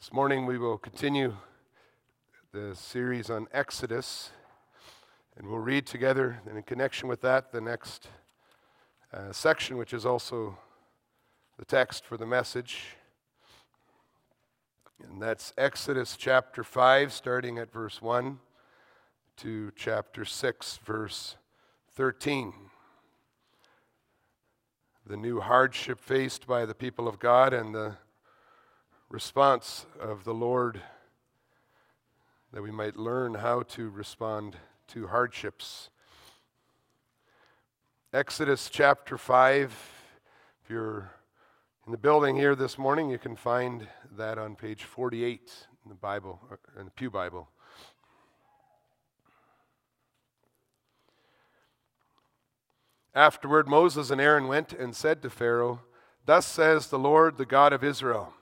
This 0.00 0.14
morning 0.14 0.46
we 0.46 0.56
will 0.56 0.78
continue 0.78 1.36
the 2.54 2.74
series 2.74 3.28
on 3.28 3.48
Exodus, 3.52 4.30
and 5.36 5.46
we'll 5.46 5.58
read 5.58 5.84
together, 5.84 6.40
and 6.46 6.56
in 6.56 6.62
connection 6.62 7.06
with 7.06 7.20
that, 7.20 7.52
the 7.52 7.60
next 7.60 8.08
uh, 9.12 9.30
section, 9.30 9.76
which 9.76 9.92
is 9.92 10.06
also 10.06 10.56
the 11.58 11.66
text 11.66 12.06
for 12.06 12.16
the 12.16 12.24
message. 12.24 12.96
And 15.06 15.20
that's 15.20 15.52
Exodus 15.58 16.16
chapter 16.16 16.64
5, 16.64 17.12
starting 17.12 17.58
at 17.58 17.70
verse 17.70 18.00
1 18.00 18.38
to 19.36 19.70
chapter 19.76 20.24
6, 20.24 20.78
verse 20.82 21.36
13. 21.92 22.54
The 25.06 25.18
new 25.18 25.40
hardship 25.40 26.00
faced 26.00 26.46
by 26.46 26.64
the 26.64 26.74
people 26.74 27.06
of 27.06 27.18
God 27.18 27.52
and 27.52 27.74
the 27.74 27.96
response 29.10 29.86
of 29.98 30.22
the 30.22 30.32
Lord 30.32 30.80
that 32.52 32.62
we 32.62 32.70
might 32.70 32.96
learn 32.96 33.34
how 33.34 33.62
to 33.62 33.90
respond 33.90 34.56
to 34.86 35.08
hardships. 35.08 35.90
Exodus 38.12 38.70
chapter 38.70 39.18
5. 39.18 39.76
If 40.62 40.70
you're 40.70 41.10
in 41.86 41.92
the 41.92 41.98
building 41.98 42.36
here 42.36 42.54
this 42.54 42.78
morning, 42.78 43.10
you 43.10 43.18
can 43.18 43.34
find 43.34 43.88
that 44.16 44.38
on 44.38 44.54
page 44.54 44.84
48 44.84 45.66
in 45.84 45.88
the 45.88 45.96
Bible, 45.96 46.40
uh, 46.50 46.78
in 46.78 46.84
the 46.84 46.92
Pew 46.92 47.10
Bible. 47.10 47.48
Afterward, 53.12 53.68
Moses 53.68 54.12
and 54.12 54.20
Aaron 54.20 54.46
went 54.46 54.72
and 54.72 54.94
said 54.94 55.20
to 55.22 55.30
Pharaoh, 55.30 55.80
Thus 56.26 56.46
says 56.46 56.86
the 56.86 56.98
Lord, 56.98 57.38
the 57.38 57.46
God 57.46 57.72
of 57.72 57.82
Israel. 57.82 58.34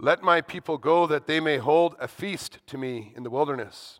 Let 0.00 0.22
my 0.22 0.40
people 0.40 0.78
go 0.78 1.06
that 1.08 1.26
they 1.26 1.40
may 1.40 1.58
hold 1.58 1.96
a 1.98 2.06
feast 2.06 2.58
to 2.68 2.78
me 2.78 3.12
in 3.16 3.24
the 3.24 3.30
wilderness. 3.30 3.98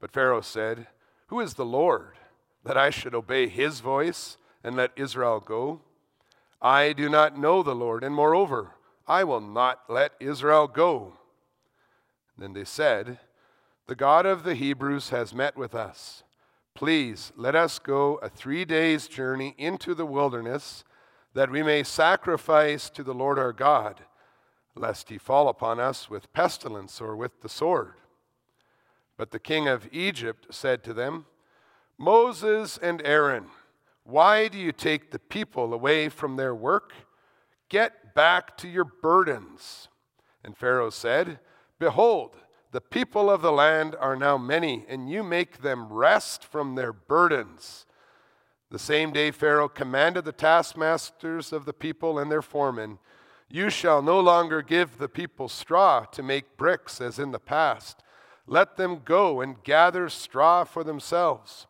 But 0.00 0.10
Pharaoh 0.10 0.40
said, 0.40 0.86
Who 1.26 1.40
is 1.40 1.54
the 1.54 1.64
Lord, 1.64 2.16
that 2.64 2.78
I 2.78 2.88
should 2.88 3.14
obey 3.14 3.48
his 3.48 3.80
voice 3.80 4.38
and 4.62 4.76
let 4.76 4.92
Israel 4.96 5.40
go? 5.40 5.82
I 6.62 6.94
do 6.94 7.10
not 7.10 7.38
know 7.38 7.62
the 7.62 7.74
Lord, 7.74 8.02
and 8.02 8.14
moreover, 8.14 8.76
I 9.06 9.24
will 9.24 9.42
not 9.42 9.80
let 9.90 10.12
Israel 10.20 10.66
go. 10.66 11.18
Then 12.38 12.54
they 12.54 12.64
said, 12.64 13.18
The 13.86 13.94
God 13.94 14.24
of 14.24 14.42
the 14.42 14.54
Hebrews 14.54 15.10
has 15.10 15.34
met 15.34 15.54
with 15.54 15.74
us. 15.74 16.22
Please 16.74 17.30
let 17.36 17.54
us 17.54 17.78
go 17.78 18.14
a 18.22 18.30
three 18.30 18.64
days' 18.64 19.06
journey 19.06 19.54
into 19.58 19.94
the 19.94 20.06
wilderness, 20.06 20.82
that 21.34 21.50
we 21.50 21.62
may 21.62 21.82
sacrifice 21.82 22.88
to 22.88 23.02
the 23.02 23.12
Lord 23.12 23.38
our 23.38 23.52
God 23.52 24.00
lest 24.74 25.08
he 25.08 25.18
fall 25.18 25.48
upon 25.48 25.78
us 25.78 26.10
with 26.10 26.32
pestilence 26.32 27.00
or 27.00 27.16
with 27.16 27.40
the 27.40 27.48
sword. 27.48 27.94
But 29.16 29.30
the 29.30 29.38
king 29.38 29.68
of 29.68 29.88
Egypt 29.92 30.48
said 30.50 30.82
to 30.84 30.92
them, 30.92 31.26
Moses 31.96 32.76
and 32.78 33.00
Aaron, 33.04 33.46
why 34.02 34.48
do 34.48 34.58
you 34.58 34.72
take 34.72 35.10
the 35.10 35.18
people 35.18 35.72
away 35.72 36.08
from 36.08 36.36
their 36.36 36.54
work? 36.54 36.92
Get 37.68 38.14
back 38.14 38.56
to 38.58 38.68
your 38.68 38.84
burdens. 38.84 39.88
And 40.44 40.56
Pharaoh 40.56 40.90
said, 40.90 41.38
Behold, 41.78 42.36
the 42.72 42.80
people 42.80 43.30
of 43.30 43.40
the 43.40 43.52
land 43.52 43.96
are 43.98 44.16
now 44.16 44.36
many, 44.36 44.84
and 44.88 45.08
you 45.08 45.22
make 45.22 45.62
them 45.62 45.92
rest 45.92 46.44
from 46.44 46.74
their 46.74 46.92
burdens. 46.92 47.86
The 48.70 48.78
same 48.78 49.12
day 49.12 49.30
Pharaoh 49.30 49.68
commanded 49.68 50.24
the 50.24 50.32
taskmasters 50.32 51.52
of 51.52 51.64
the 51.64 51.72
people 51.72 52.18
and 52.18 52.30
their 52.30 52.42
foremen, 52.42 52.98
you 53.48 53.70
shall 53.70 54.02
no 54.02 54.18
longer 54.20 54.62
give 54.62 54.98
the 54.98 55.08
people 55.08 55.48
straw 55.48 56.04
to 56.06 56.22
make 56.22 56.56
bricks 56.56 57.00
as 57.00 57.18
in 57.18 57.32
the 57.32 57.38
past. 57.38 58.02
Let 58.46 58.76
them 58.76 59.02
go 59.04 59.40
and 59.40 59.62
gather 59.62 60.08
straw 60.08 60.64
for 60.64 60.84
themselves. 60.84 61.66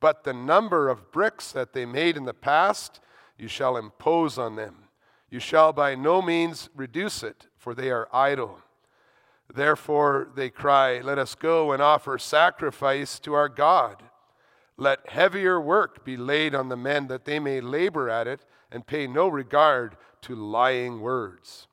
But 0.00 0.24
the 0.24 0.34
number 0.34 0.88
of 0.88 1.12
bricks 1.12 1.50
that 1.52 1.72
they 1.72 1.86
made 1.86 2.16
in 2.16 2.24
the 2.24 2.34
past, 2.34 3.00
you 3.38 3.48
shall 3.48 3.76
impose 3.76 4.38
on 4.38 4.56
them. 4.56 4.76
You 5.30 5.40
shall 5.40 5.72
by 5.72 5.94
no 5.94 6.22
means 6.22 6.68
reduce 6.74 7.22
it, 7.22 7.46
for 7.56 7.74
they 7.74 7.90
are 7.90 8.08
idle. 8.12 8.60
Therefore 9.52 10.28
they 10.34 10.50
cry, 10.50 11.00
Let 11.00 11.18
us 11.18 11.34
go 11.34 11.72
and 11.72 11.82
offer 11.82 12.18
sacrifice 12.18 13.18
to 13.20 13.34
our 13.34 13.48
God. 13.48 14.02
Let 14.76 15.08
heavier 15.08 15.60
work 15.60 16.04
be 16.04 16.16
laid 16.16 16.54
on 16.54 16.68
the 16.68 16.76
men 16.76 17.06
that 17.08 17.24
they 17.24 17.38
may 17.38 17.60
labor 17.60 18.10
at 18.10 18.26
it 18.26 18.44
and 18.70 18.86
pay 18.86 19.06
no 19.06 19.28
regard 19.28 19.96
to 20.24 20.34
lying 20.34 21.00
words. 21.00 21.68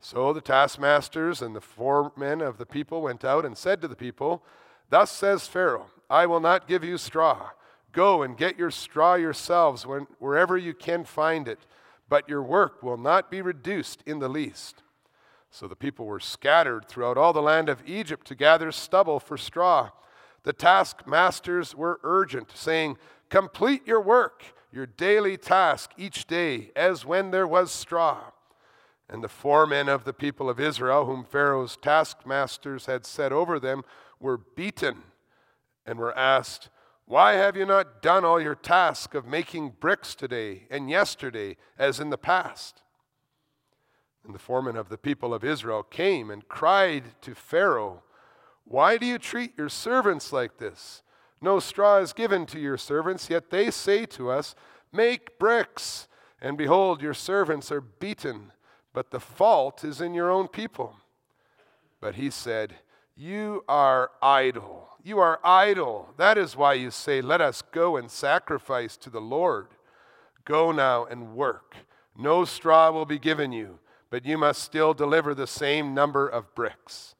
So 0.00 0.32
the 0.32 0.40
taskmasters 0.40 1.40
and 1.40 1.54
the 1.54 1.60
foremen 1.60 2.40
of 2.40 2.58
the 2.58 2.66
people 2.66 3.02
went 3.02 3.24
out 3.24 3.44
and 3.44 3.56
said 3.56 3.80
to 3.80 3.88
the 3.88 3.96
people, 3.96 4.42
Thus 4.90 5.12
says 5.12 5.46
Pharaoh, 5.46 5.86
I 6.10 6.26
will 6.26 6.40
not 6.40 6.66
give 6.66 6.82
you 6.82 6.98
straw. 6.98 7.50
Go 7.92 8.22
and 8.22 8.36
get 8.36 8.58
your 8.58 8.70
straw 8.70 9.14
yourselves 9.14 9.86
when, 9.86 10.06
wherever 10.18 10.56
you 10.56 10.74
can 10.74 11.04
find 11.04 11.46
it, 11.46 11.60
but 12.08 12.28
your 12.28 12.42
work 12.42 12.82
will 12.82 12.96
not 12.96 13.30
be 13.30 13.42
reduced 13.42 14.02
in 14.06 14.18
the 14.18 14.28
least. 14.28 14.82
So 15.50 15.68
the 15.68 15.76
people 15.76 16.06
were 16.06 16.20
scattered 16.20 16.88
throughout 16.88 17.16
all 17.16 17.32
the 17.32 17.42
land 17.42 17.68
of 17.68 17.82
Egypt 17.86 18.26
to 18.26 18.34
gather 18.34 18.72
stubble 18.72 19.20
for 19.20 19.36
straw. 19.36 19.90
The 20.42 20.52
taskmasters 20.52 21.74
were 21.74 22.00
urgent, 22.02 22.50
saying, 22.54 22.98
Complete 23.30 23.86
your 23.86 24.00
work 24.00 24.42
your 24.70 24.86
daily 24.86 25.36
task 25.36 25.92
each 25.96 26.26
day, 26.26 26.70
as 26.76 27.04
when 27.04 27.30
there 27.30 27.46
was 27.46 27.70
straw. 27.72 28.32
And 29.08 29.24
the 29.24 29.28
foremen 29.28 29.88
of 29.88 30.04
the 30.04 30.12
people 30.12 30.50
of 30.50 30.60
Israel, 30.60 31.06
whom 31.06 31.24
Pharaoh's 31.24 31.76
taskmasters 31.76 32.86
had 32.86 33.06
set 33.06 33.32
over 33.32 33.58
them, 33.58 33.82
were 34.20 34.36
beaten 34.36 34.98
and 35.86 35.98
were 35.98 36.16
asked, 36.16 36.68
Why 37.06 37.34
have 37.34 37.56
you 37.56 37.64
not 37.64 38.02
done 38.02 38.24
all 38.24 38.40
your 38.40 38.54
task 38.54 39.14
of 39.14 39.26
making 39.26 39.76
bricks 39.80 40.14
today 40.14 40.66
and 40.70 40.90
yesterday, 40.90 41.56
as 41.78 42.00
in 42.00 42.10
the 42.10 42.18
past? 42.18 42.82
And 44.24 44.34
the 44.34 44.38
foreman 44.38 44.76
of 44.76 44.90
the 44.90 44.98
people 44.98 45.32
of 45.32 45.42
Israel 45.42 45.82
came 45.82 46.30
and 46.30 46.46
cried 46.46 47.04
to 47.22 47.34
Pharaoh, 47.34 48.02
Why 48.64 48.98
do 48.98 49.06
you 49.06 49.18
treat 49.18 49.56
your 49.56 49.70
servants 49.70 50.34
like 50.34 50.58
this? 50.58 51.02
No 51.40 51.60
straw 51.60 51.98
is 51.98 52.12
given 52.12 52.46
to 52.46 52.58
your 52.58 52.76
servants, 52.76 53.30
yet 53.30 53.50
they 53.50 53.70
say 53.70 54.06
to 54.06 54.30
us, 54.30 54.54
Make 54.92 55.38
bricks. 55.38 56.08
And 56.40 56.56
behold, 56.56 57.02
your 57.02 57.14
servants 57.14 57.70
are 57.72 57.80
beaten, 57.80 58.52
but 58.92 59.10
the 59.10 59.20
fault 59.20 59.84
is 59.84 60.00
in 60.00 60.14
your 60.14 60.30
own 60.30 60.48
people. 60.48 60.96
But 62.00 62.14
he 62.14 62.30
said, 62.30 62.76
You 63.16 63.64
are 63.68 64.10
idle. 64.22 64.88
You 65.02 65.18
are 65.18 65.40
idle. 65.42 66.10
That 66.16 66.38
is 66.38 66.56
why 66.56 66.74
you 66.74 66.90
say, 66.90 67.20
Let 67.20 67.40
us 67.40 67.62
go 67.62 67.96
and 67.96 68.10
sacrifice 68.10 68.96
to 68.98 69.10
the 69.10 69.20
Lord. 69.20 69.68
Go 70.44 70.72
now 70.72 71.04
and 71.04 71.34
work. 71.34 71.76
No 72.16 72.44
straw 72.44 72.90
will 72.90 73.06
be 73.06 73.18
given 73.18 73.52
you, 73.52 73.78
but 74.10 74.24
you 74.24 74.38
must 74.38 74.62
still 74.62 74.94
deliver 74.94 75.34
the 75.34 75.46
same 75.46 75.94
number 75.94 76.26
of 76.26 76.54
bricks. 76.54 77.14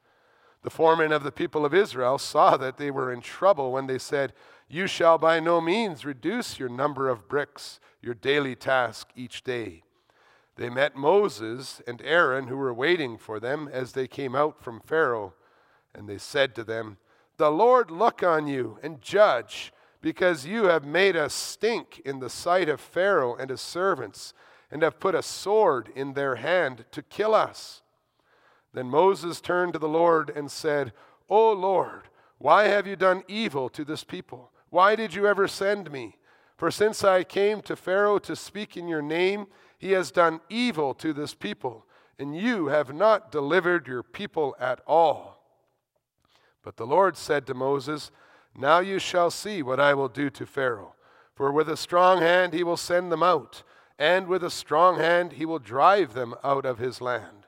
The 0.61 0.69
foremen 0.69 1.11
of 1.11 1.23
the 1.23 1.31
people 1.31 1.65
of 1.65 1.73
Israel 1.73 2.17
saw 2.17 2.57
that 2.57 2.77
they 2.77 2.91
were 2.91 3.13
in 3.13 3.21
trouble 3.21 3.71
when 3.71 3.87
they 3.87 3.97
said, 3.97 4.33
You 4.67 4.87
shall 4.87 5.17
by 5.17 5.39
no 5.39 5.61
means 5.61 6.05
reduce 6.05 6.59
your 6.59 6.69
number 6.69 7.07
of 7.07 7.29
bricks, 7.29 7.79
your 8.01 8.13
daily 8.13 8.55
task 8.55 9.09
each 9.15 9.43
day. 9.43 9.83
They 10.57 10.69
met 10.69 10.97
Moses 10.97 11.81
and 11.87 12.01
Aaron, 12.01 12.47
who 12.47 12.57
were 12.57 12.73
waiting 12.73 13.17
for 13.17 13.39
them 13.39 13.69
as 13.71 13.93
they 13.93 14.07
came 14.07 14.35
out 14.35 14.61
from 14.61 14.81
Pharaoh, 14.81 15.33
and 15.95 16.09
they 16.09 16.17
said 16.17 16.53
to 16.55 16.65
them, 16.65 16.97
The 17.37 17.49
Lord 17.49 17.89
look 17.89 18.21
on 18.23 18.45
you 18.45 18.77
and 18.83 19.01
judge, 19.01 19.71
because 20.01 20.45
you 20.45 20.65
have 20.65 20.83
made 20.83 21.15
us 21.15 21.33
stink 21.33 22.01
in 22.03 22.19
the 22.19 22.29
sight 22.29 22.67
of 22.67 22.81
Pharaoh 22.81 23.35
and 23.35 23.49
his 23.49 23.61
servants, 23.61 24.33
and 24.69 24.83
have 24.83 24.99
put 24.99 25.15
a 25.15 25.23
sword 25.23 25.89
in 25.95 26.13
their 26.13 26.35
hand 26.35 26.83
to 26.91 27.01
kill 27.01 27.33
us. 27.33 27.81
Then 28.73 28.87
Moses 28.87 29.41
turned 29.41 29.73
to 29.73 29.79
the 29.79 29.87
Lord 29.87 30.29
and 30.29 30.51
said, 30.51 30.93
O 31.29 31.51
Lord, 31.51 32.09
why 32.37 32.65
have 32.65 32.87
you 32.87 32.95
done 32.95 33.23
evil 33.27 33.69
to 33.69 33.83
this 33.83 34.03
people? 34.03 34.51
Why 34.69 34.95
did 34.95 35.13
you 35.13 35.27
ever 35.27 35.47
send 35.47 35.91
me? 35.91 36.17
For 36.57 36.71
since 36.71 37.03
I 37.03 37.23
came 37.23 37.61
to 37.63 37.75
Pharaoh 37.75 38.19
to 38.19 38.35
speak 38.35 38.77
in 38.77 38.87
your 38.87 39.01
name, 39.01 39.47
he 39.77 39.91
has 39.93 40.11
done 40.11 40.41
evil 40.49 40.93
to 40.95 41.13
this 41.13 41.33
people, 41.33 41.85
and 42.17 42.35
you 42.35 42.67
have 42.67 42.93
not 42.93 43.31
delivered 43.31 43.87
your 43.87 44.03
people 44.03 44.55
at 44.59 44.81
all. 44.85 45.41
But 46.61 46.77
the 46.77 46.85
Lord 46.85 47.15
said 47.15 47.47
to 47.47 47.53
Moses, 47.53 48.11
Now 48.55 48.79
you 48.79 48.99
shall 48.99 49.31
see 49.31 49.63
what 49.63 49.79
I 49.79 49.93
will 49.93 50.09
do 50.09 50.29
to 50.31 50.45
Pharaoh. 50.45 50.95
For 51.33 51.51
with 51.51 51.69
a 51.69 51.77
strong 51.77 52.19
hand 52.19 52.53
he 52.53 52.63
will 52.63 52.77
send 52.77 53.11
them 53.11 53.23
out, 53.23 53.63
and 53.97 54.27
with 54.27 54.43
a 54.43 54.51
strong 54.51 54.97
hand 54.97 55.33
he 55.33 55.45
will 55.45 55.59
drive 55.59 56.13
them 56.13 56.35
out 56.43 56.65
of 56.65 56.77
his 56.77 56.99
land. 56.99 57.47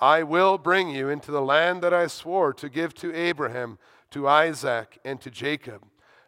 I 0.00 0.22
will 0.22 0.58
bring 0.58 0.90
you 0.90 1.08
into 1.08 1.30
the 1.30 1.42
land 1.42 1.82
that 1.82 1.94
I 1.94 2.06
swore 2.06 2.52
to 2.54 2.68
give 2.68 2.94
to 2.94 3.14
Abraham, 3.14 3.78
to 4.10 4.28
Isaac, 4.28 4.98
and 5.04 5.20
to 5.20 5.30
Jacob. 5.30 5.84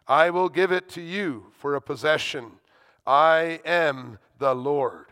I 0.07 0.29
will 0.29 0.49
give 0.49 0.71
it 0.71 0.87
to 0.89 1.01
you 1.01 1.47
for 1.51 1.75
a 1.75 1.81
possession. 1.81 2.53
I 3.05 3.59
am 3.65 4.19
the 4.39 4.55
Lord. 4.55 5.07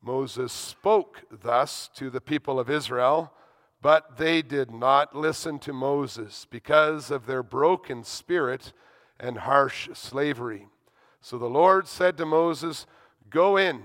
Moses 0.00 0.52
spoke 0.52 1.24
thus 1.30 1.90
to 1.96 2.08
the 2.08 2.20
people 2.20 2.58
of 2.58 2.70
Israel, 2.70 3.32
but 3.82 4.16
they 4.16 4.42
did 4.42 4.70
not 4.70 5.14
listen 5.14 5.58
to 5.60 5.72
Moses 5.72 6.46
because 6.50 7.10
of 7.10 7.26
their 7.26 7.42
broken 7.42 8.04
spirit 8.04 8.72
and 9.20 9.38
harsh 9.38 9.88
slavery. 9.92 10.68
So 11.20 11.36
the 11.38 11.46
Lord 11.46 11.86
said 11.86 12.16
to 12.18 12.26
Moses, 12.26 12.86
Go 13.28 13.56
in, 13.56 13.84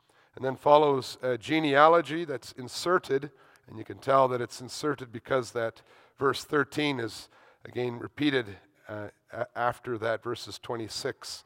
And 0.35 0.45
then 0.45 0.55
follows 0.55 1.17
a 1.21 1.37
genealogy 1.37 2.25
that's 2.25 2.53
inserted, 2.53 3.31
and 3.67 3.77
you 3.77 3.83
can 3.83 3.97
tell 3.97 4.27
that 4.29 4.41
it's 4.41 4.61
inserted 4.61 5.11
because 5.11 5.51
that 5.51 5.81
verse 6.17 6.43
13 6.43 6.99
is 6.99 7.29
again 7.65 7.99
repeated 7.99 8.57
uh, 8.87 9.07
after 9.55 9.97
that, 9.97 10.23
verses 10.23 10.59
26 10.59 11.43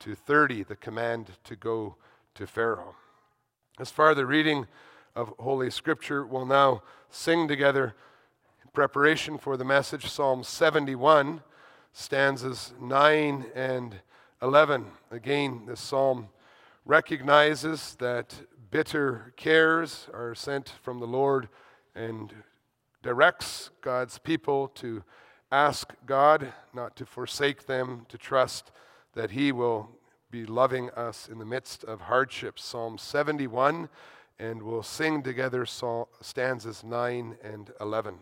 to 0.00 0.14
30, 0.14 0.62
the 0.62 0.76
command 0.76 1.32
to 1.44 1.56
go 1.56 1.96
to 2.34 2.46
Pharaoh. 2.46 2.94
As 3.78 3.90
far 3.90 4.14
the 4.14 4.26
reading 4.26 4.66
of 5.16 5.32
Holy 5.38 5.70
Scripture. 5.70 6.24
We'll 6.24 6.46
now 6.46 6.82
sing 7.10 7.48
together 7.48 7.96
in 8.62 8.70
preparation 8.74 9.38
for 9.38 9.56
the 9.56 9.64
message 9.64 10.10
Psalm 10.10 10.44
71, 10.44 11.42
stanzas 11.92 12.74
9 12.78 13.46
and 13.54 13.96
11. 14.42 14.84
Again, 15.10 15.62
this 15.66 15.80
psalm 15.80 16.28
recognizes 16.86 17.96
that 17.96 18.34
bitter 18.70 19.34
cares 19.36 20.08
are 20.14 20.34
sent 20.34 20.72
from 20.82 21.00
the 21.00 21.06
Lord 21.06 21.48
and 21.94 22.32
directs 23.02 23.70
God's 23.80 24.18
people 24.18 24.68
to 24.68 25.02
ask 25.50 25.92
God 26.06 26.52
not 26.72 26.96
to 26.96 27.04
forsake 27.04 27.66
them, 27.66 28.06
to 28.08 28.16
trust 28.16 28.70
that 29.14 29.32
He 29.32 29.50
will 29.50 29.90
be 30.30 30.46
loving 30.46 30.90
us 30.90 31.28
in 31.28 31.38
the 31.38 31.44
midst 31.44 31.82
of 31.84 32.02
hardships. 32.02 32.64
Psalm 32.64 32.98
71 32.98 33.88
and 34.38 34.62
we'll 34.62 34.82
sing 34.82 35.22
together 35.22 35.64
stanzas 36.20 36.84
9 36.84 37.38
and 37.42 37.72
11. 37.80 38.16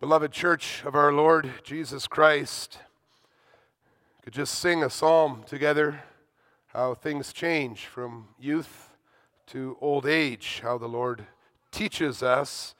Beloved 0.00 0.32
church 0.32 0.82
of 0.86 0.94
our 0.94 1.12
Lord 1.12 1.50
Jesus 1.62 2.06
Christ, 2.06 2.78
could 4.22 4.32
just 4.32 4.54
sing 4.54 4.82
a 4.82 4.88
psalm 4.88 5.44
together 5.46 6.04
how 6.68 6.94
things 6.94 7.34
change 7.34 7.84
from 7.84 8.28
youth 8.38 8.96
to 9.48 9.76
old 9.78 10.06
age, 10.06 10.60
how 10.62 10.78
the 10.78 10.88
Lord 10.88 11.26
teaches 11.70 12.22
us 12.22 12.74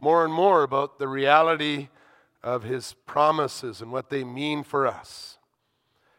more 0.00 0.24
and 0.24 0.32
more 0.32 0.62
about 0.62 1.00
the 1.00 1.08
reality 1.08 1.88
of 2.44 2.62
his 2.62 2.94
promises 3.06 3.82
and 3.82 3.90
what 3.90 4.08
they 4.08 4.22
mean 4.22 4.62
for 4.62 4.86
us. 4.86 5.38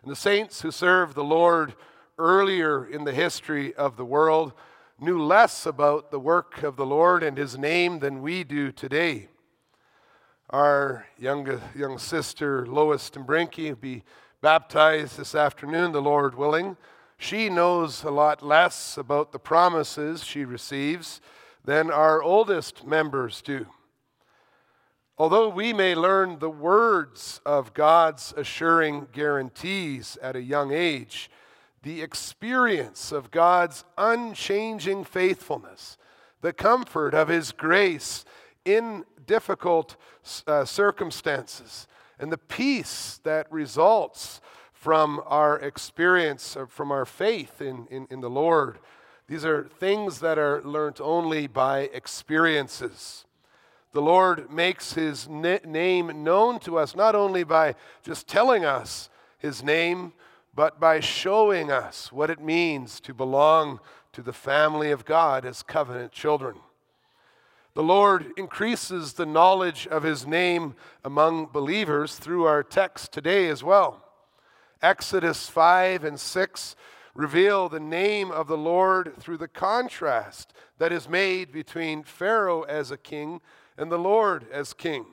And 0.01 0.12
the 0.12 0.15
saints 0.17 0.62
who 0.62 0.71
served 0.71 1.15
the 1.15 1.23
Lord 1.23 1.73
earlier 2.19 2.85
in 2.85 3.05
the 3.05 3.13
history 3.13 3.73
of 3.75 3.95
the 3.95 4.03
world 4.03 4.51
knew 5.00 5.23
less 5.23 5.65
about 5.65 6.12
the 6.12 6.19
work 6.19 6.63
of 6.63 6.75
the 6.75 6.85
Lord 6.85 7.23
and 7.23 7.38
his 7.38 7.57
name 7.57 8.00
than 8.00 8.21
we 8.21 8.43
do 8.43 8.73
today. 8.73 9.29
Our 10.53 11.07
young, 11.17 11.60
young 11.75 11.98
sister 11.98 12.63
Lois 12.67 13.10
Dombrinki 13.10 13.69
will 13.69 13.75
be 13.75 14.03
baptized 14.39 15.17
this 15.17 15.33
afternoon, 15.33 15.93
the 15.93 16.01
Lord 16.01 16.36
willing. 16.36 16.77
She 17.17 17.50
knows 17.50 18.03
a 18.03 18.12
lot 18.12 18.43
less 18.43 18.95
about 18.95 19.31
the 19.31 19.39
promises 19.39 20.24
she 20.24 20.45
receives 20.45 21.22
than 21.65 21.89
our 21.89 22.22
oldest 22.22 22.86
members 22.86 23.41
do. 23.41 23.65
Although 25.17 25.50
we 25.50 25.74
may 25.74 25.95
learn 25.95 26.38
the 26.38 26.51
words 26.51 27.41
of 27.48 27.74
God's 27.74 28.31
assuring 28.38 29.07
guarantees 29.12 30.19
at 30.22 30.36
a 30.36 30.43
young 30.43 30.72
age, 30.72 31.31
the 31.81 32.03
experience 32.03 33.12
of 33.12 33.31
God's 33.31 33.86
unchanging 33.98 35.03
faithfulness, 35.03 35.98
the 36.41 36.53
comfort 36.53 37.15
of 37.15 37.27
His 37.27 37.51
grace 37.51 38.24
in 38.65 39.03
difficult 39.25 39.96
uh, 40.48 40.65
circumstances, 40.65 41.88
and 42.20 42.32
the 42.32 42.38
peace 42.38 43.20
that 43.24 43.51
results 43.51 44.42
from 44.72 45.22
our 45.25 45.60
experience, 45.60 46.58
uh, 46.58 46.65
from 46.65 46.92
our 46.92 47.06
faith 47.06 47.62
in, 47.62 47.88
in, 47.89 48.08
in 48.10 48.22
the 48.22 48.30
Lord. 48.30 48.80
These 49.27 49.46
are 49.46 49.63
things 49.63 50.20
that 50.20 50.38
are 50.38 50.62
learnt 50.63 51.00
only 51.00 51.48
by 51.48 51.89
experiences. 51.94 53.25
The 53.94 54.01
Lord 54.01 54.51
makes 54.51 54.94
his 54.94 55.30
name 55.30 56.24
known 56.24 56.60
to 56.62 56.77
us 56.77 56.96
not 56.96 57.15
only 57.15 57.44
by 57.44 57.75
just 58.01 58.27
telling 58.27 58.65
us 58.65 59.10
his 59.38 59.63
name, 59.63 60.13
but 60.56 60.80
by 60.80 61.00
showing 61.00 61.72
us 61.72 62.12
what 62.12 62.30
it 62.30 62.42
means 62.42 63.00
to 63.01 63.13
belong 63.13 63.80
to 64.12 64.22
the 64.22 64.34
family 64.34 64.92
of 64.92 65.06
God 65.06 65.46
as 65.46 65.63
covenant 65.63 66.12
children. 66.12 66.58
The 67.75 67.82
Lord 67.82 68.34
increases 68.38 69.13
the 69.13 69.25
knowledge 69.25 69.88
of 69.88 70.03
his 70.03 70.27
name 70.27 70.75
among 71.03 71.48
believers 71.48 72.18
through 72.18 72.46
our 72.46 72.62
text 72.62 73.12
today 73.12 73.50
as 73.50 73.63
well. 73.63 74.03
Exodus 74.84 75.50
5 75.50 76.03
and 76.03 76.20
6 76.20 76.75
reveal 77.15 77.70
the 77.70 77.80
name 77.80 78.32
of 78.32 78.48
the 78.48 78.58
Lord 78.58 79.13
through 79.20 79.38
the 79.38 79.48
contrast 79.48 80.53
that 80.77 80.92
is 80.92 81.10
made 81.10 81.51
between 81.51 82.03
Pharaoh 82.03 82.62
as 82.62 82.92
a 82.92 82.98
king 82.98 83.42
and 83.75 83.92
the 83.92 83.98
Lord 83.98 84.46
as 84.51 84.74
king. 84.74 85.08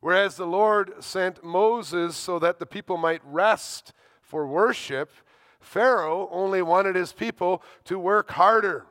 Whereas 0.00 0.36
the 0.36 0.46
Lord 0.46 0.92
sent 1.00 1.42
Moses 1.42 2.16
so 2.16 2.38
that 2.38 2.58
the 2.58 2.66
people 2.66 2.98
might 2.98 3.22
rest 3.24 3.94
for 4.20 4.46
worship, 4.46 5.10
Pharaoh 5.58 6.28
only 6.30 6.60
wanted 6.60 6.96
his 6.96 7.14
people 7.14 7.62
to 7.84 7.98
work 7.98 8.32
harder. 8.32 8.84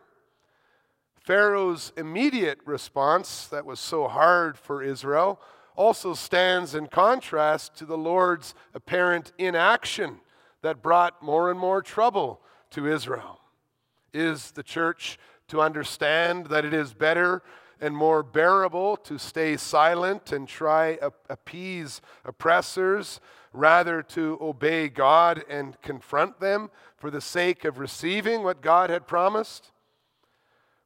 Pharaoh's 1.28 1.92
immediate 1.98 2.58
response, 2.64 3.48
that 3.48 3.66
was 3.66 3.82
so 3.82 4.08
hard 4.08 4.58
for 4.58 4.82
Israel, 4.82 5.42
also 5.76 6.14
stands 6.14 6.74
in 6.74 6.88
contrast 6.88 7.76
to 7.76 7.86
the 7.86 7.98
Lord's 7.98 8.56
apparent 8.74 9.34
inaction 9.38 10.22
that 10.62 10.82
brought 10.82 11.22
more 11.22 11.52
and 11.52 11.60
more 11.60 11.82
trouble 11.82 12.40
to 12.70 12.88
Israel. 12.88 13.42
Is 14.14 14.52
the 14.52 14.64
church 14.64 15.20
to 15.50 15.60
understand 15.60 16.46
that 16.46 16.64
it 16.64 16.74
is 16.74 16.94
better 16.94 17.44
and 17.82 17.94
more 17.94 18.24
bearable 18.24 18.96
to 18.96 19.18
stay 19.18 19.58
silent 19.58 20.32
and 20.32 20.48
try 20.48 20.96
to 20.96 21.12
appease 21.30 22.00
oppressors 22.24 23.20
rather 23.52 24.02
to 24.02 24.38
obey 24.40 24.88
God 24.88 25.44
and 25.50 25.76
confront 25.82 26.40
them 26.40 26.70
for 26.96 27.12
the 27.12 27.20
sake 27.20 27.66
of 27.66 27.80
receiving 27.80 28.44
what 28.44 28.62
God 28.62 28.90
had 28.90 29.08
promised? 29.08 29.74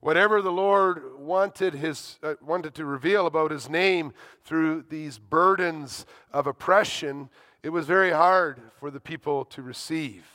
Whatever 0.01 0.41
the 0.41 0.51
Lord 0.51 1.19
wanted, 1.19 1.75
his, 1.75 2.17
uh, 2.23 2.33
wanted 2.41 2.73
to 2.75 2.85
reveal 2.85 3.27
about 3.27 3.51
his 3.51 3.69
name 3.69 4.13
through 4.43 4.85
these 4.89 5.19
burdens 5.19 6.07
of 6.33 6.47
oppression, 6.47 7.29
it 7.61 7.69
was 7.69 7.85
very 7.85 8.09
hard 8.09 8.59
for 8.79 8.89
the 8.89 8.99
people 8.99 9.45
to 9.45 9.61
receive. 9.61 10.25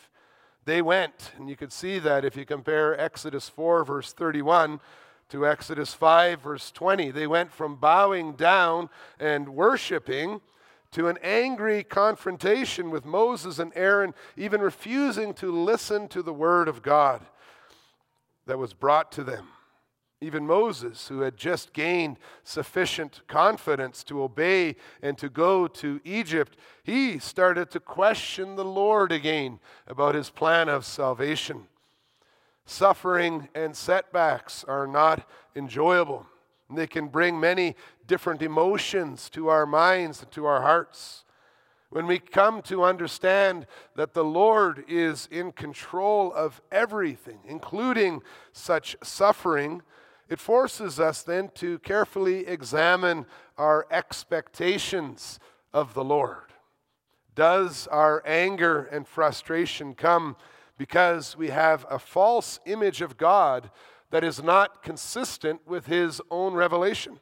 They 0.65 0.81
went, 0.83 1.33
and 1.37 1.51
you 1.51 1.57
could 1.57 1.73
see 1.73 1.99
that 1.99 2.25
if 2.25 2.37
you 2.37 2.45
compare 2.45 2.99
Exodus 2.99 3.49
4, 3.49 3.85
verse 3.85 4.13
31, 4.13 4.81
to 5.31 5.45
Exodus 5.45 5.93
5, 5.95 6.41
verse 6.41 6.71
20. 6.71 7.11
They 7.11 7.27
went 7.27 7.53
from 7.53 7.75
bowing 7.75 8.35
down 8.35 8.89
and 9.19 9.49
worshiping 9.49 10.41
to 10.93 11.09
an 11.09 11.19
angry 11.23 11.83
confrontation 11.83 12.91
with 12.91 13.05
Moses 13.05 13.59
and 13.59 13.73
Aaron, 13.75 14.15
even 14.37 14.61
refusing 14.61 15.35
to 15.35 15.51
listen 15.51 16.07
to 16.09 16.23
the 16.23 16.33
word 16.33 16.69
of 16.69 16.83
God 16.83 17.27
that 18.47 18.59
was 18.59 18.73
brought 18.73 19.11
to 19.13 19.25
them. 19.25 19.49
Even 20.21 20.47
Moses, 20.47 21.09
who 21.09 21.21
had 21.21 21.37
just 21.37 21.75
gained 21.75 22.19
sufficient 22.43 23.21
confidence 23.29 24.03
to 24.05 24.23
obey 24.23 24.77
and 25.03 25.19
to 25.19 25.29
go 25.29 25.69
to 25.69 26.01
Egypt, 26.05 26.57
he 26.83 27.19
started 27.19 27.71
to 27.71 27.81
question 27.81 28.57
the 28.57 28.65
Lord 28.65 29.13
again 29.13 29.61
about 29.87 30.15
his 30.15 30.31
plan 30.31 30.71
of 30.71 30.87
salvation. 30.87 31.67
Suffering 32.65 33.49
and 33.55 33.77
setbacks 33.77 34.65
are 34.65 34.87
not 34.87 35.29
enjoyable. 35.55 36.27
They 36.71 36.87
can 36.87 37.09
bring 37.09 37.39
many 37.39 37.77
different 38.07 38.41
emotions 38.41 39.29
to 39.31 39.49
our 39.49 39.67
minds 39.67 40.23
and 40.23 40.31
to 40.33 40.47
our 40.47 40.63
hearts. 40.63 41.25
When 41.91 42.07
we 42.07 42.19
come 42.19 42.63
to 42.63 42.83
understand 42.83 43.67
that 43.95 44.15
the 44.15 44.25
Lord 44.25 44.85
is 44.89 45.29
in 45.31 45.53
control 45.53 46.33
of 46.33 46.61
everything, 46.73 47.39
including 47.47 48.23
such 48.53 48.97
suffering, 49.03 49.83
it 50.29 50.41
forces 50.41 50.99
us 50.99 51.23
then 51.23 51.51
to 51.55 51.79
carefully 51.81 52.47
examine 52.47 53.27
our 53.57 53.87
expectations 53.91 55.39
of 55.73 55.95
the 55.95 56.05
Lord. 56.05 56.53
Does 57.35 57.87
our 57.89 58.23
anger 58.27 58.85
and 58.85 59.07
frustration 59.07 59.95
come 59.95 60.37
because 60.79 61.37
we 61.37 61.49
have 61.49 61.87
a 61.91 61.99
false 61.99 62.61
image 62.67 63.01
of 63.01 63.17
God 63.17 63.71
that 64.11 64.25
is 64.25 64.43
not 64.43 64.83
consistent 64.83 65.61
with 65.67 65.87
his 65.87 66.21
own 66.31 66.55
revelation. 66.55 67.19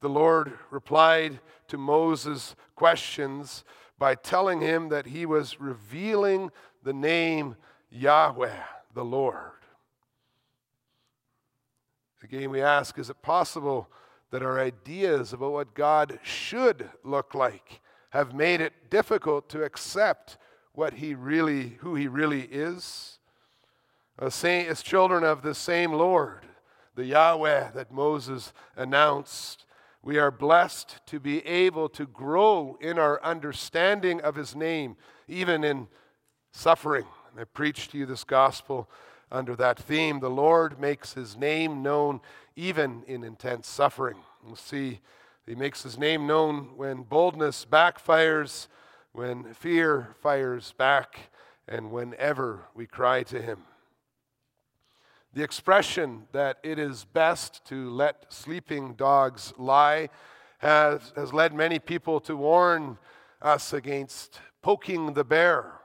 The 0.00 0.08
Lord 0.08 0.58
replied 0.70 1.40
to 1.68 1.76
Moses' 1.76 2.54
questions 2.74 3.64
by 3.98 4.14
telling 4.14 4.60
him 4.60 4.88
that 4.88 5.06
he 5.06 5.26
was 5.26 5.60
revealing 5.60 6.50
the 6.82 6.92
name 6.92 7.56
Yahweh, 7.90 8.62
the 8.94 9.04
Lord. 9.04 9.59
Again, 12.22 12.50
we 12.50 12.60
ask 12.60 12.98
is 12.98 13.10
it 13.10 13.22
possible 13.22 13.88
that 14.30 14.42
our 14.42 14.60
ideas 14.60 15.32
about 15.32 15.52
what 15.52 15.74
God 15.74 16.18
should 16.22 16.88
look 17.02 17.34
like 17.34 17.80
have 18.10 18.34
made 18.34 18.60
it 18.60 18.90
difficult 18.90 19.48
to 19.50 19.62
accept 19.62 20.36
what 20.72 20.94
he 20.94 21.14
really, 21.14 21.78
who 21.80 21.94
he 21.94 22.08
really 22.08 22.42
is. 22.42 23.18
As 24.18 24.82
children 24.82 25.24
of 25.24 25.42
the 25.42 25.54
same 25.54 25.92
Lord, 25.92 26.44
the 26.94 27.06
Yahweh 27.06 27.70
that 27.72 27.92
Moses 27.92 28.52
announced, 28.76 29.64
we 30.02 30.18
are 30.18 30.30
blessed 30.30 31.00
to 31.06 31.18
be 31.18 31.44
able 31.46 31.88
to 31.90 32.06
grow 32.06 32.76
in 32.80 32.98
our 32.98 33.22
understanding 33.22 34.20
of 34.20 34.34
his 34.34 34.54
name, 34.54 34.96
even 35.26 35.64
in 35.64 35.88
suffering. 36.52 37.06
I 37.38 37.44
preached 37.44 37.92
to 37.92 37.98
you 37.98 38.06
this 38.06 38.24
gospel 38.24 38.90
under 39.30 39.56
that 39.56 39.78
theme. 39.78 40.20
The 40.20 40.30
Lord 40.30 40.80
makes 40.80 41.14
his 41.14 41.36
name 41.36 41.82
known 41.82 42.20
even 42.56 43.04
in 43.06 43.24
intense 43.24 43.68
suffering. 43.68 44.16
We'll 44.44 44.56
see 44.56 45.00
he 45.46 45.54
makes 45.54 45.82
his 45.82 45.98
name 45.98 46.26
known 46.26 46.76
when 46.76 47.02
boldness 47.02 47.64
backfires 47.64 48.68
when 49.12 49.54
fear 49.54 50.14
fires 50.20 50.72
back, 50.76 51.30
and 51.66 51.90
whenever 51.90 52.60
we 52.74 52.86
cry 52.86 53.22
to 53.24 53.40
Him. 53.40 53.58
The 55.32 55.42
expression 55.42 56.24
that 56.32 56.58
it 56.62 56.78
is 56.78 57.04
best 57.04 57.64
to 57.66 57.90
let 57.90 58.32
sleeping 58.32 58.94
dogs 58.94 59.52
lie 59.56 60.08
has, 60.58 61.12
has 61.14 61.32
led 61.32 61.54
many 61.54 61.78
people 61.78 62.20
to 62.20 62.36
warn 62.36 62.98
us 63.40 63.72
against 63.72 64.40
poking 64.62 65.14
the 65.14 65.24
bear. 65.24 65.79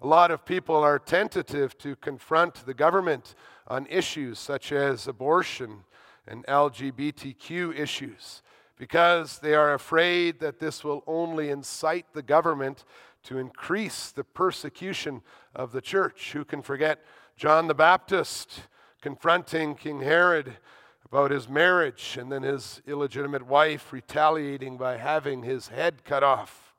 A 0.00 0.06
lot 0.06 0.30
of 0.30 0.44
people 0.44 0.76
are 0.76 0.98
tentative 1.00 1.76
to 1.78 1.96
confront 1.96 2.66
the 2.66 2.74
government 2.74 3.34
on 3.66 3.86
issues 3.86 4.38
such 4.38 4.70
as 4.70 5.08
abortion 5.08 5.84
and 6.26 6.46
LGBTQ 6.46 7.76
issues 7.76 8.42
because 8.78 9.40
they 9.40 9.54
are 9.54 9.74
afraid 9.74 10.38
that 10.38 10.60
this 10.60 10.84
will 10.84 11.02
only 11.08 11.50
incite 11.50 12.06
the 12.12 12.22
government 12.22 12.84
to 13.24 13.38
increase 13.38 14.12
the 14.12 14.22
persecution 14.22 15.20
of 15.52 15.72
the 15.72 15.80
church. 15.80 16.32
Who 16.32 16.44
can 16.44 16.62
forget 16.62 17.04
John 17.36 17.66
the 17.66 17.74
Baptist 17.74 18.60
confronting 19.00 19.74
King 19.74 20.02
Herod 20.02 20.58
about 21.04 21.32
his 21.32 21.48
marriage 21.48 22.16
and 22.20 22.30
then 22.30 22.44
his 22.44 22.80
illegitimate 22.86 23.46
wife 23.46 23.92
retaliating 23.92 24.76
by 24.76 24.96
having 24.98 25.42
his 25.42 25.68
head 25.68 26.04
cut 26.04 26.22
off? 26.22 26.72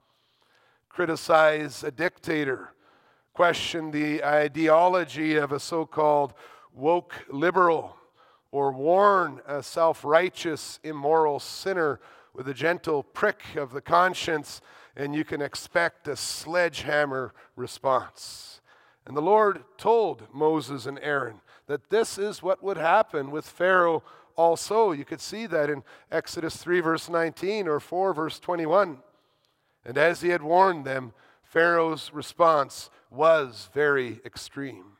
Criticize 0.87 1.83
a 1.83 1.91
dictator, 1.91 2.73
question 3.39 3.89
the 3.91 4.21
ideology 4.21 5.37
of 5.37 5.53
a 5.53 5.59
so 5.61 5.85
called 5.85 6.33
woke 6.73 7.25
liberal 7.29 7.95
or 8.51 8.69
warn 8.73 9.39
a 9.47 9.63
self 9.63 10.03
righteous, 10.03 10.77
immoral 10.83 11.39
sinner 11.39 12.01
with 12.33 12.49
a 12.49 12.53
gentle 12.53 13.01
prick 13.01 13.41
of 13.55 13.71
the 13.71 13.79
conscience, 13.79 14.59
and 14.93 15.15
you 15.15 15.23
can 15.23 15.41
expect 15.41 16.05
a 16.09 16.17
sledgehammer 16.17 17.33
response. 17.55 18.59
And 19.07 19.15
the 19.15 19.21
Lord 19.21 19.63
told 19.77 20.27
Moses 20.33 20.85
and 20.85 20.99
Aaron 21.01 21.39
that 21.67 21.89
this 21.89 22.17
is 22.17 22.43
what 22.43 22.61
would 22.61 22.75
happen 22.75 23.31
with 23.31 23.47
Pharaoh 23.47 24.03
also. 24.35 24.91
You 24.91 25.05
could 25.05 25.21
see 25.21 25.45
that 25.45 25.69
in 25.69 25.85
Exodus 26.11 26.57
3, 26.57 26.81
verse 26.81 27.07
19, 27.07 27.69
or 27.69 27.79
4, 27.79 28.13
verse 28.13 28.37
21. 28.37 28.97
And 29.85 29.97
as 29.97 30.19
he 30.19 30.27
had 30.27 30.43
warned 30.43 30.83
them, 30.83 31.13
Pharaoh's 31.49 32.13
response 32.13 32.91
was 33.09 33.69
very 33.73 34.21
extreme. 34.23 34.97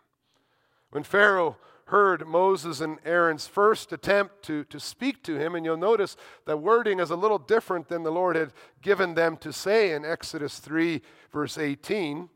When 0.90 1.04
Pharaoh 1.04 1.58
heard 1.86 2.28
Moses 2.28 2.82
and 2.82 2.98
Aaron's 3.06 3.46
first 3.46 3.94
attempt 3.94 4.42
to, 4.46 4.64
to 4.64 4.80
speak 4.80 5.22
to 5.24 5.38
him, 5.38 5.54
and 5.54 5.64
you'll 5.64 5.78
notice 5.78 6.18
the 6.46 6.58
wording 6.58 7.00
is 7.00 7.12
a 7.12 7.16
little 7.16 7.38
different 7.38 7.88
than 7.88 8.02
the 8.02 8.12
Lord 8.12 8.36
had 8.36 8.52
given 8.82 9.14
them 9.14 9.38
to 9.38 9.54
say 9.54 9.92
in 9.92 10.04
Exodus 10.04 10.58
3, 10.58 11.04
verse 11.32 11.60
18. 11.60 12.30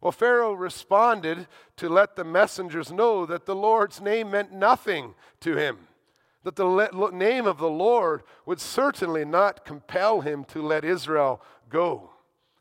Well, 0.00 0.12
Pharaoh 0.12 0.54
responded 0.54 1.46
to 1.76 1.90
let 1.90 2.16
the 2.16 2.24
messengers 2.24 2.90
know 2.90 3.26
that 3.26 3.44
the 3.44 3.54
Lord's 3.54 4.00
name 4.00 4.30
meant 4.30 4.52
nothing 4.52 5.14
to 5.40 5.56
him, 5.56 5.88
that 6.44 6.56
the 6.56 7.10
name 7.12 7.46
of 7.46 7.58
the 7.58 7.68
Lord 7.68 8.22
would 8.46 8.58
certainly 8.58 9.26
not 9.26 9.66
compel 9.66 10.22
him 10.22 10.44
to 10.44 10.62
let 10.62 10.82
Israel 10.82 11.42
go. 11.68 12.12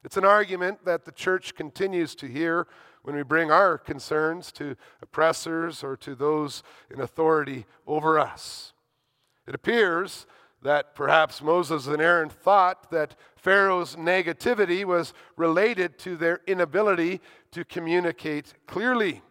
It's 0.03 0.17
an 0.17 0.25
argument 0.25 0.85
that 0.85 1.05
the 1.05 1.11
church 1.11 1.55
continues 1.55 2.15
to 2.15 2.27
hear 2.27 2.67
when 3.03 3.15
we 3.15 3.23
bring 3.23 3.51
our 3.51 3.77
concerns 3.77 4.51
to 4.53 4.75
oppressors 5.01 5.83
or 5.83 5.97
to 5.97 6.15
those 6.15 6.63
in 6.89 7.01
authority 7.01 7.65
over 7.85 8.17
us. 8.17 8.73
It 9.47 9.55
appears 9.55 10.25
that 10.61 10.95
perhaps 10.95 11.41
Moses 11.41 11.87
and 11.87 12.01
Aaron 12.01 12.29
thought 12.29 12.91
that 12.91 13.15
Pharaoh's 13.35 13.95
negativity 13.95 14.83
was 14.83 15.13
related 15.37 15.97
to 15.99 16.15
their 16.15 16.41
inability 16.47 17.21
to 17.51 17.63
communicate 17.63 18.53
clearly. 18.67 19.21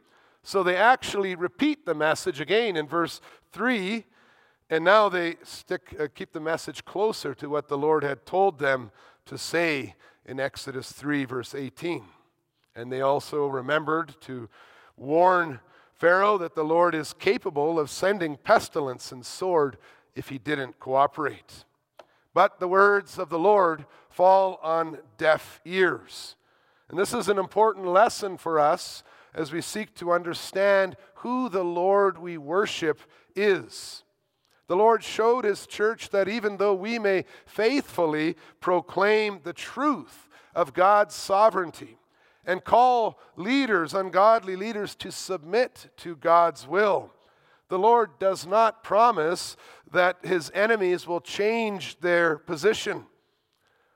So 0.42 0.62
they 0.62 0.76
actually 0.76 1.34
repeat 1.34 1.84
the 1.84 1.94
message 1.94 2.40
again 2.40 2.76
in 2.76 2.86
verse 2.86 3.20
3, 3.52 4.04
and 4.70 4.84
now 4.84 5.08
they 5.08 5.36
stick, 5.42 5.94
uh, 5.98 6.08
keep 6.14 6.32
the 6.32 6.40
message 6.40 6.84
closer 6.84 7.34
to 7.34 7.48
what 7.48 7.68
the 7.68 7.78
Lord 7.78 8.02
had 8.02 8.24
told 8.24 8.58
them 8.58 8.90
to 9.26 9.36
say 9.36 9.94
in 10.28 10.38
Exodus 10.38 10.92
3, 10.92 11.24
verse 11.24 11.54
18. 11.54 12.04
And 12.76 12.92
they 12.92 13.00
also 13.00 13.46
remembered 13.46 14.14
to 14.20 14.48
warn 14.96 15.60
Pharaoh 15.94 16.38
that 16.38 16.54
the 16.54 16.64
Lord 16.64 16.94
is 16.94 17.14
capable 17.14 17.80
of 17.80 17.90
sending 17.90 18.36
pestilence 18.36 19.10
and 19.10 19.24
sword 19.24 19.78
if 20.14 20.28
he 20.28 20.38
didn't 20.38 20.78
cooperate. 20.78 21.64
But 22.34 22.60
the 22.60 22.68
words 22.68 23.18
of 23.18 23.30
the 23.30 23.38
Lord 23.38 23.86
fall 24.10 24.60
on 24.62 24.98
deaf 25.16 25.60
ears. 25.64 26.36
And 26.88 26.98
this 26.98 27.14
is 27.14 27.28
an 27.28 27.38
important 27.38 27.86
lesson 27.86 28.36
for 28.36 28.60
us 28.60 29.02
as 29.34 29.52
we 29.52 29.60
seek 29.60 29.94
to 29.94 30.12
understand 30.12 30.96
who 31.16 31.48
the 31.48 31.64
Lord 31.64 32.18
we 32.18 32.38
worship 32.38 33.00
is. 33.34 34.04
The 34.68 34.76
Lord 34.76 35.02
showed 35.02 35.44
His 35.44 35.66
church 35.66 36.10
that 36.10 36.28
even 36.28 36.58
though 36.58 36.74
we 36.74 36.98
may 36.98 37.24
faithfully 37.46 38.36
proclaim 38.60 39.40
the 39.42 39.54
truth 39.54 40.28
of 40.54 40.74
God's 40.74 41.14
sovereignty 41.14 41.98
and 42.44 42.62
call 42.62 43.18
leaders, 43.36 43.94
ungodly 43.94 44.56
leaders, 44.56 44.94
to 44.96 45.10
submit 45.10 45.90
to 45.98 46.16
God's 46.16 46.68
will, 46.68 47.12
the 47.68 47.78
Lord 47.78 48.18
does 48.18 48.46
not 48.46 48.82
promise 48.82 49.56
that 49.90 50.18
his 50.22 50.50
enemies 50.54 51.06
will 51.06 51.20
change 51.20 51.98
their 52.00 52.36
position. 52.38 53.06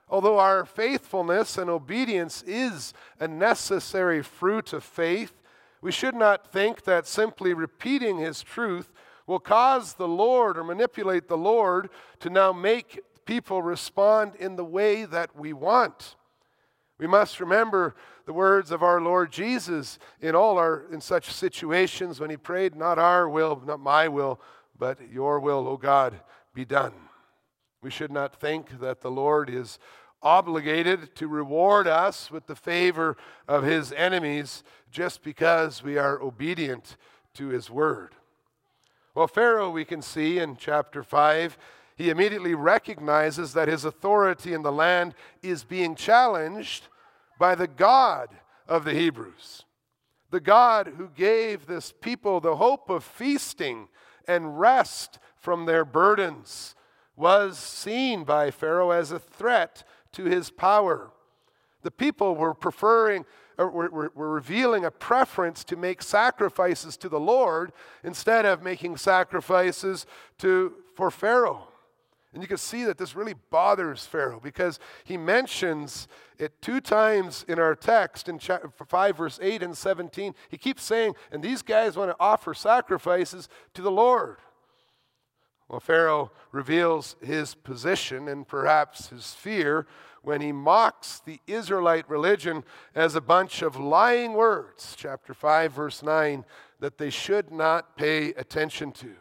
Although 0.09 0.38
our 0.38 0.67
faithfulness 0.67 1.57
and 1.57 1.70
obedience 1.70 2.42
is 2.46 2.92
a 3.18 3.29
necessary 3.29 4.23
fruit 4.23 4.73
of 4.75 4.85
faith, 4.85 5.42
we 5.81 5.90
should 5.90 6.14
not 6.14 6.53
think 6.53 6.85
that 6.85 7.07
simply 7.07 7.55
repeating 7.55 8.18
his 8.18 8.42
truth 8.42 8.92
will 9.33 9.40
cause 9.40 9.95
the 9.95 10.07
Lord 10.07 10.59
or 10.59 10.62
manipulate 10.62 11.27
the 11.27 11.38
Lord 11.38 11.88
to 12.21 12.29
now 12.29 12.53
make 12.53 13.01
people 13.25 13.62
respond 13.62 14.35
in 14.37 14.57
the 14.57 14.64
way 14.64 15.07
that 15.07 15.35
we 15.35 15.55
want. 15.55 16.16
We 16.99 17.07
must 17.07 17.40
remember 17.40 17.95
the 18.27 18.35
words 18.35 18.71
of 18.71 18.83
our 18.83 19.01
Lord 19.01 19.33
Jesus 19.33 19.99
in 20.21 20.35
all 20.35 20.59
our 20.59 20.85
in 20.92 21.01
such 21.01 21.33
situations 21.33 22.21
when 22.21 22.29
he 22.29 22.37
prayed, 22.37 22.77
Not 22.77 22.99
our 22.99 23.27
will, 23.27 23.62
not 23.64 23.81
my 23.81 24.07
will, 24.07 24.38
but 24.79 24.99
your 25.11 25.40
will, 25.40 25.66
O 25.66 25.79
God, 25.79 26.21
be 26.53 26.66
done. 26.66 26.92
We 27.83 27.90
should 27.90 28.12
not 28.12 28.38
think 28.38 28.81
that 28.81 29.01
the 29.01 29.11
Lord 29.11 29.49
is 29.49 29.79
obligated 30.23 31.14
to 31.16 31.27
reward 31.27 31.88
us 31.88 32.31
with 32.31 32.47
the 32.47 32.55
favor 32.55 33.16
of 33.49 33.64
his 33.64 33.92
enemies 33.92 34.62
just 34.90 35.23
because 35.23 35.83
we 35.83 35.97
are 35.97 36.21
obedient 36.21 36.99
to 37.35 37.49
his 37.49 37.71
word. 37.71 38.14
Well, 39.14 39.29
Pharaoh, 39.29 39.70
we 39.70 39.85
can 39.85 40.01
see 40.01 40.38
in 40.38 40.57
chapter 40.57 41.03
5, 41.03 41.59
he 41.96 42.09
immediately 42.09 42.55
recognizes 42.55 43.53
that 43.53 43.68
his 43.68 43.85
authority 43.85 44.55
in 44.55 44.62
the 44.62 44.72
land 44.72 45.14
is 45.42 45.64
being 45.64 45.94
challenged 45.94 46.88
by 47.38 47.55
the 47.55 47.66
God 47.66 48.31
of 48.66 48.85
the 48.85 48.94
Hebrews, 48.94 49.64
the 50.31 50.40
God 50.40 50.94
who 50.96 51.09
gave 51.09 51.66
this 51.66 51.92
people 51.92 52.40
the 52.40 52.57
hope 52.57 52.88
of 52.88 53.05
feasting 53.05 53.88
and 54.27 54.59
rest 54.59 55.18
from 55.37 55.66
their 55.66 55.85
burdens, 55.85 56.75
was 57.14 57.59
seen 57.59 58.25
by 58.25 58.51
Pharaoh 58.51 58.90
as 58.90 59.12
a 59.12 59.18
threat 59.18 59.85
to 60.12 60.25
his 60.25 60.48
power. 60.48 61.11
The 61.83 61.90
people 61.90 62.35
were 62.35 62.55
preferring, 62.55 63.27
were, 63.68 64.11
were, 64.14 64.31
revealing 64.31 64.85
a 64.85 64.90
preference 64.90 65.64
to 65.64 65.77
make 65.77 66.03
sacrifices 66.03 66.96
to 66.98 67.09
the 67.09 67.20
Lord 67.20 67.72
instead 68.03 68.44
of 68.44 68.62
making 68.62 68.96
sacrifices 68.96 70.07
to, 70.38 70.75
for 70.94 71.11
Pharaoh. 71.11 71.68
And 72.33 72.42
you 72.42 72.48
can 72.48 72.57
see 72.57 72.85
that 72.85 72.96
this 72.96 73.14
really 73.14 73.35
bothers 73.51 74.07
Pharaoh 74.07 74.40
because 74.42 74.79
he 75.05 75.18
mentions 75.18 76.09
it 76.38 76.62
two 76.62 76.81
times 76.81 77.44
in 77.46 77.59
our 77.59 77.75
text 77.75 78.29
in 78.29 78.38
chapter 78.38 78.70
5, 78.87 79.16
verse 79.16 79.38
8 79.42 79.62
and 79.62 79.77
17. 79.77 80.35
He 80.48 80.57
keeps 80.57 80.83
saying, 80.83 81.14
and 81.31 81.42
these 81.42 81.61
guys 81.61 81.96
want 81.96 82.11
to 82.11 82.16
offer 82.18 82.55
sacrifices 82.55 83.51
to 83.75 83.83
the 83.83 83.90
Lord. 83.90 84.38
Well, 85.68 85.81
Pharaoh 85.81 86.33
reveals 86.53 87.16
his 87.22 87.55
position 87.55 88.29
and 88.29 88.46
perhaps 88.46 89.09
his 89.09 89.35
fear 89.35 89.87
when 90.22 90.40
he 90.40 90.52
mocks 90.52 91.20
the 91.24 91.40
Israelite 91.46 92.08
religion 92.08 92.64
as 92.94 93.14
a 93.14 93.20
bunch 93.20 93.61
of 93.61 93.76
lying 93.76 94.32
words, 94.35 94.94
chapter 94.96 95.35
5, 95.35 95.72
verse 95.72 96.02
9, 96.02 96.44
that 96.80 96.98
they 96.98 97.11
should 97.11 97.50
not 97.50 97.96
pay 97.96 98.28
attention 98.30 98.92
to. 98.92 99.14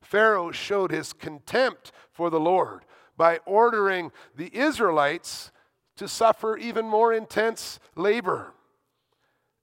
Pharaoh 0.00 0.50
showed 0.50 0.90
his 0.90 1.12
contempt 1.12 1.92
for 2.12 2.30
the 2.30 2.40
Lord 2.40 2.84
by 3.16 3.38
ordering 3.44 4.10
the 4.34 4.50
Israelites 4.56 5.52
to 5.96 6.08
suffer 6.08 6.56
even 6.56 6.86
more 6.86 7.12
intense 7.12 7.78
labor. 7.94 8.54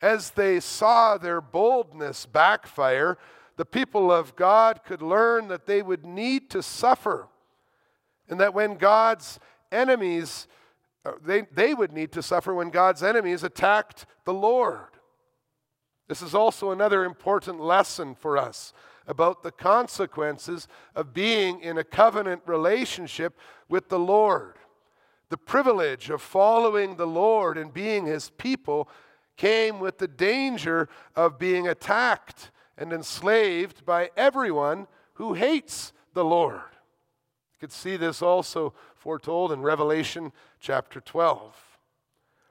As 0.01 0.31
they 0.31 0.59
saw 0.59 1.17
their 1.17 1.41
boldness 1.41 2.25
backfire, 2.25 3.17
the 3.55 3.65
people 3.65 4.11
of 4.11 4.35
God 4.35 4.83
could 4.85 5.01
learn 5.01 5.47
that 5.47 5.65
they 5.65 5.81
would 5.81 6.05
need 6.05 6.49
to 6.51 6.61
suffer, 6.61 7.27
and 8.29 8.39
that 8.39 8.53
when 8.53 8.75
God's 8.75 9.39
enemies, 9.71 10.47
uh, 11.05 11.13
they, 11.23 11.41
they 11.53 11.73
would 11.73 11.91
need 11.91 12.11
to 12.13 12.21
suffer 12.21 12.53
when 12.53 12.69
God's 12.69 13.03
enemies 13.03 13.43
attacked 13.43 14.05
the 14.25 14.33
Lord. 14.33 14.87
This 16.07 16.21
is 16.21 16.33
also 16.33 16.71
another 16.71 17.03
important 17.03 17.59
lesson 17.59 18.15
for 18.15 18.37
us 18.37 18.73
about 19.07 19.43
the 19.43 19.51
consequences 19.51 20.67
of 20.95 21.13
being 21.13 21.61
in 21.61 21.77
a 21.77 21.83
covenant 21.83 22.41
relationship 22.45 23.37
with 23.69 23.89
the 23.89 23.99
Lord. 23.99 24.55
The 25.29 25.37
privilege 25.37 26.09
of 26.09 26.21
following 26.21 26.95
the 26.95 27.07
Lord 27.07 27.57
and 27.57 27.73
being 27.73 28.05
his 28.05 28.29
people 28.31 28.89
came 29.35 29.79
with 29.79 29.97
the 29.97 30.07
danger 30.07 30.89
of 31.15 31.39
being 31.39 31.67
attacked 31.67 32.51
and 32.77 32.91
enslaved 32.93 33.85
by 33.85 34.09
everyone 34.15 34.87
who 35.13 35.33
hates 35.33 35.93
the 36.13 36.25
Lord. 36.25 36.61
You 37.53 37.59
could 37.59 37.71
see 37.71 37.97
this 37.97 38.21
also 38.21 38.73
foretold 38.97 39.51
in 39.51 39.61
Revelation 39.61 40.31
chapter 40.59 40.99
12. 40.99 41.55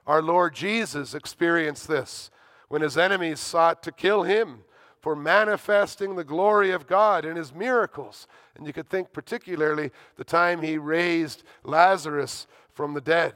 Our 0.05 0.21
Lord 0.21 0.55
Jesus 0.55 1.13
experienced 1.13 1.87
this 1.87 2.31
when 2.69 2.81
his 2.81 2.97
enemies 2.97 3.39
sought 3.39 3.83
to 3.83 3.91
kill 3.91 4.23
him 4.23 4.63
for 5.01 5.15
manifesting 5.15 6.15
the 6.15 6.23
glory 6.23 6.71
of 6.71 6.87
God 6.87 7.25
in 7.25 7.35
his 7.35 7.53
miracles. 7.53 8.27
And 8.55 8.65
you 8.65 8.73
could 8.73 8.89
think 8.89 9.13
particularly 9.13 9.91
the 10.15 10.23
time 10.23 10.61
he 10.61 10.77
raised 10.77 11.43
Lazarus 11.63 12.47
from 12.73 12.93
the 12.93 13.01
dead. 13.01 13.35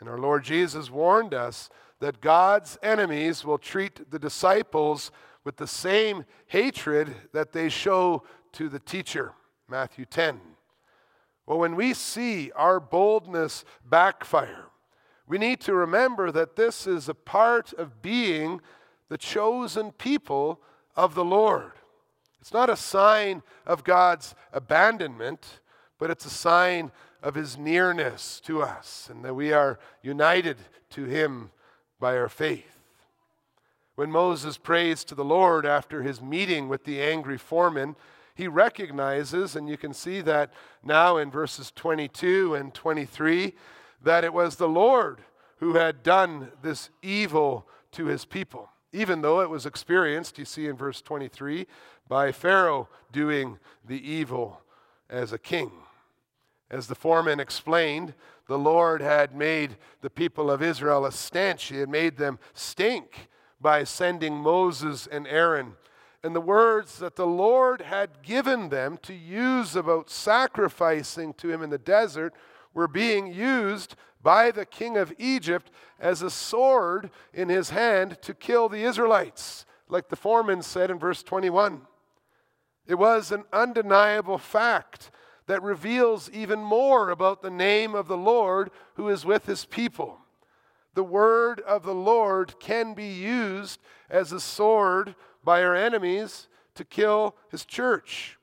And 0.00 0.08
our 0.08 0.18
Lord 0.18 0.44
Jesus 0.44 0.90
warned 0.90 1.34
us 1.34 1.70
that 2.00 2.20
God's 2.20 2.78
enemies 2.82 3.44
will 3.44 3.58
treat 3.58 4.10
the 4.10 4.18
disciples 4.18 5.12
with 5.44 5.56
the 5.56 5.66
same 5.66 6.24
hatred 6.46 7.14
that 7.32 7.52
they 7.52 7.68
show 7.68 8.22
to 8.52 8.68
the 8.68 8.80
teacher, 8.80 9.32
Matthew 9.68 10.04
10. 10.04 10.40
Well, 11.46 11.58
when 11.58 11.76
we 11.76 11.94
see 11.94 12.50
our 12.52 12.78
boldness 12.78 13.64
backfire, 13.88 14.66
we 15.26 15.38
need 15.38 15.60
to 15.62 15.74
remember 15.74 16.30
that 16.30 16.56
this 16.56 16.86
is 16.86 17.08
a 17.08 17.14
part 17.14 17.72
of 17.72 18.02
being 18.02 18.60
the 19.08 19.18
chosen 19.18 19.92
people 19.92 20.60
of 20.96 21.14
the 21.14 21.24
Lord. 21.24 21.72
It's 22.40 22.52
not 22.52 22.70
a 22.70 22.76
sign 22.76 23.42
of 23.66 23.84
God's 23.84 24.34
abandonment, 24.52 25.60
but 25.98 26.10
it's 26.10 26.26
a 26.26 26.30
sign 26.30 26.90
of 27.22 27.34
his 27.34 27.56
nearness 27.56 28.40
to 28.40 28.62
us 28.62 29.08
and 29.10 29.24
that 29.24 29.34
we 29.34 29.52
are 29.52 29.78
united 30.02 30.56
to 30.90 31.04
him 31.04 31.50
by 32.00 32.16
our 32.16 32.28
faith. 32.28 32.78
When 33.94 34.10
Moses 34.10 34.58
prays 34.58 35.04
to 35.04 35.14
the 35.14 35.24
Lord 35.24 35.64
after 35.64 36.02
his 36.02 36.20
meeting 36.20 36.68
with 36.68 36.84
the 36.84 37.00
angry 37.00 37.38
foreman, 37.38 37.94
he 38.34 38.48
recognizes, 38.48 39.56
and 39.56 39.68
you 39.68 39.76
can 39.76 39.92
see 39.92 40.20
that 40.22 40.52
now 40.82 41.16
in 41.16 41.30
verses 41.30 41.70
22 41.74 42.54
and 42.54 42.72
23, 42.72 43.54
that 44.02 44.24
it 44.24 44.32
was 44.32 44.56
the 44.56 44.68
Lord 44.68 45.22
who 45.58 45.74
had 45.74 46.02
done 46.02 46.50
this 46.62 46.90
evil 47.02 47.66
to 47.92 48.06
his 48.06 48.24
people. 48.24 48.70
Even 48.92 49.22
though 49.22 49.40
it 49.40 49.50
was 49.50 49.64
experienced, 49.64 50.38
you 50.38 50.44
see 50.44 50.66
in 50.66 50.76
verse 50.76 51.00
23, 51.00 51.66
by 52.08 52.32
Pharaoh 52.32 52.88
doing 53.10 53.58
the 53.86 54.10
evil 54.10 54.60
as 55.08 55.32
a 55.32 55.38
king. 55.38 55.70
As 56.70 56.86
the 56.86 56.94
foreman 56.94 57.38
explained, 57.38 58.14
the 58.48 58.58
Lord 58.58 59.00
had 59.00 59.34
made 59.34 59.76
the 60.00 60.10
people 60.10 60.50
of 60.50 60.62
Israel 60.62 61.06
a 61.06 61.12
stench. 61.12 61.64
He 61.64 61.78
had 61.78 61.88
made 61.88 62.16
them 62.16 62.38
stink 62.54 63.28
by 63.60 63.84
sending 63.84 64.34
Moses 64.34 65.06
and 65.06 65.26
Aaron. 65.26 65.74
And 66.24 66.36
the 66.36 66.40
words 66.40 66.98
that 66.98 67.16
the 67.16 67.26
Lord 67.26 67.80
had 67.80 68.22
given 68.22 68.68
them 68.68 68.98
to 69.02 69.12
use 69.12 69.74
about 69.74 70.08
sacrificing 70.08 71.34
to 71.34 71.50
him 71.50 71.62
in 71.62 71.70
the 71.70 71.78
desert 71.78 72.32
were 72.74 72.88
being 72.88 73.32
used 73.32 73.96
by 74.22 74.52
the 74.52 74.64
king 74.64 74.96
of 74.96 75.12
Egypt 75.18 75.70
as 75.98 76.22
a 76.22 76.30
sword 76.30 77.10
in 77.34 77.48
his 77.48 77.70
hand 77.70 78.18
to 78.22 78.34
kill 78.34 78.68
the 78.68 78.84
Israelites, 78.84 79.66
like 79.88 80.08
the 80.08 80.16
foreman 80.16 80.62
said 80.62 80.90
in 80.90 80.98
verse 80.98 81.24
21. 81.24 81.82
It 82.86 82.94
was 82.94 83.32
an 83.32 83.44
undeniable 83.52 84.38
fact 84.38 85.10
that 85.46 85.62
reveals 85.62 86.30
even 86.30 86.60
more 86.60 87.10
about 87.10 87.42
the 87.42 87.50
name 87.50 87.94
of 87.94 88.06
the 88.06 88.16
Lord 88.16 88.70
who 88.94 89.08
is 89.08 89.24
with 89.24 89.46
his 89.46 89.64
people. 89.64 90.18
The 90.94 91.02
word 91.02 91.60
of 91.60 91.84
the 91.84 91.94
Lord 91.94 92.60
can 92.60 92.94
be 92.94 93.08
used 93.08 93.80
as 94.10 94.30
a 94.30 94.40
sword 94.40 95.14
by 95.44 95.62
our 95.62 95.74
enemies 95.74 96.48
to 96.74 96.84
kill 96.84 97.36
his 97.50 97.64
church. 97.64 98.38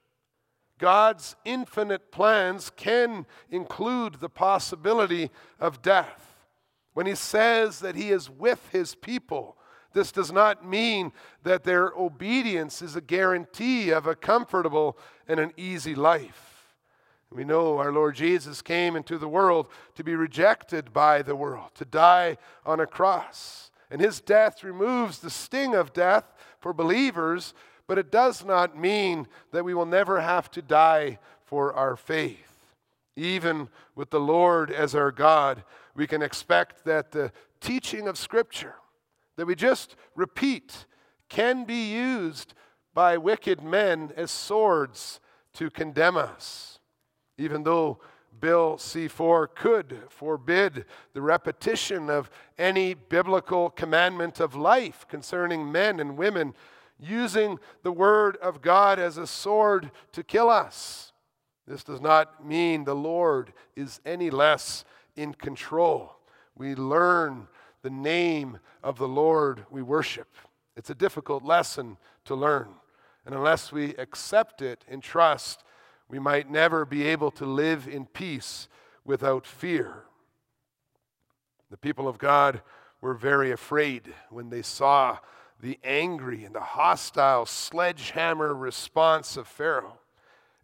God's 0.77 1.35
infinite 1.43 2.11
plans 2.11 2.71
can 2.75 3.25
include 3.49 4.15
the 4.15 4.29
possibility 4.29 5.29
of 5.59 5.81
death. 5.81 6.47
When 6.93 7.05
he 7.05 7.15
says 7.15 7.79
that 7.79 7.95
he 7.95 8.11
is 8.11 8.29
with 8.29 8.69
his 8.71 8.95
people, 8.95 9.57
this 9.93 10.11
does 10.11 10.31
not 10.31 10.65
mean 10.65 11.11
that 11.43 11.63
their 11.63 11.91
obedience 11.97 12.81
is 12.81 12.95
a 12.95 13.01
guarantee 13.01 13.89
of 13.89 14.07
a 14.07 14.15
comfortable 14.15 14.97
and 15.27 15.39
an 15.39 15.51
easy 15.57 15.95
life. 15.95 16.75
We 17.31 17.43
know 17.43 17.77
our 17.77 17.91
Lord 17.91 18.15
Jesus 18.15 18.61
came 18.61 18.95
into 18.95 19.17
the 19.17 19.27
world 19.27 19.67
to 19.95 20.03
be 20.03 20.15
rejected 20.15 20.93
by 20.93 21.21
the 21.21 21.35
world, 21.35 21.71
to 21.75 21.85
die 21.85 22.37
on 22.65 22.79
a 22.79 22.87
cross. 22.87 23.69
And 23.91 24.01
his 24.01 24.21
death 24.21 24.63
removes 24.63 25.19
the 25.19 25.29
sting 25.29 25.75
of 25.75 25.93
death 25.93 26.33
for 26.59 26.73
believers, 26.73 27.53
but 27.87 27.97
it 27.97 28.11
does 28.11 28.45
not 28.45 28.77
mean 28.77 29.27
that 29.51 29.65
we 29.65 29.73
will 29.73 29.85
never 29.85 30.21
have 30.21 30.51
to 30.51 30.61
die 30.61 31.19
for 31.43 31.73
our 31.73 31.95
faith. 31.95 32.57
Even 33.15 33.69
with 33.95 34.11
the 34.11 34.19
Lord 34.19 34.71
as 34.71 34.95
our 34.95 35.11
God, 35.11 35.63
we 35.95 36.07
can 36.07 36.21
expect 36.21 36.85
that 36.85 37.11
the 37.11 37.31
teaching 37.59 38.07
of 38.07 38.17
Scripture 38.17 38.75
that 39.35 39.45
we 39.45 39.55
just 39.55 39.95
repeat 40.15 40.85
can 41.29 41.63
be 41.63 41.93
used 41.93 42.53
by 42.93 43.17
wicked 43.17 43.61
men 43.61 44.11
as 44.15 44.31
swords 44.31 45.19
to 45.53 45.69
condemn 45.69 46.17
us 46.17 46.79
even 47.39 47.63
though 47.63 47.99
Bill 48.39 48.77
C 48.77 49.07
4 49.07 49.47
could 49.47 50.03
forbid 50.09 50.85
the 51.13 51.21
repetition 51.21 52.09
of 52.09 52.29
any 52.57 52.93
biblical 52.93 53.69
commandment 53.69 54.39
of 54.39 54.55
life 54.55 55.05
concerning 55.07 55.71
men 55.71 55.99
and 55.99 56.17
women 56.17 56.53
using 56.99 57.59
the 57.83 57.91
Word 57.91 58.37
of 58.37 58.61
God 58.61 58.99
as 58.99 59.17
a 59.17 59.27
sword 59.27 59.91
to 60.11 60.23
kill 60.23 60.49
us. 60.49 61.13
This 61.67 61.83
does 61.83 62.01
not 62.01 62.45
mean 62.45 62.83
the 62.83 62.95
Lord 62.95 63.53
is 63.75 64.01
any 64.05 64.29
less 64.29 64.83
in 65.15 65.33
control. 65.33 66.15
We 66.55 66.75
learn 66.75 67.47
the 67.81 67.89
name 67.89 68.59
of 68.83 68.97
the 68.97 69.07
Lord 69.07 69.65
we 69.69 69.81
worship. 69.81 70.27
It's 70.75 70.89
a 70.89 70.95
difficult 70.95 71.43
lesson 71.43 71.97
to 72.25 72.35
learn. 72.35 72.69
And 73.25 73.35
unless 73.35 73.71
we 73.71 73.95
accept 73.95 74.61
it 74.61 74.83
in 74.87 75.01
trust, 75.01 75.63
we 76.09 76.19
might 76.19 76.49
never 76.49 76.85
be 76.85 77.05
able 77.05 77.31
to 77.31 77.45
live 77.45 77.87
in 77.87 78.05
peace 78.05 78.67
without 79.05 79.45
fear. 79.45 80.03
The 81.69 81.77
people 81.77 82.07
of 82.07 82.17
God 82.17 82.61
were 82.99 83.13
very 83.13 83.51
afraid 83.51 84.13
when 84.29 84.49
they 84.49 84.63
saw 84.63 85.19
the 85.61 85.77
angry 85.83 86.43
and 86.43 86.55
the 86.55 86.61
hostile 86.61 87.45
sledgehammer 87.45 88.53
response 88.53 89.37
of 89.37 89.47
Pharaoh. 89.47 89.99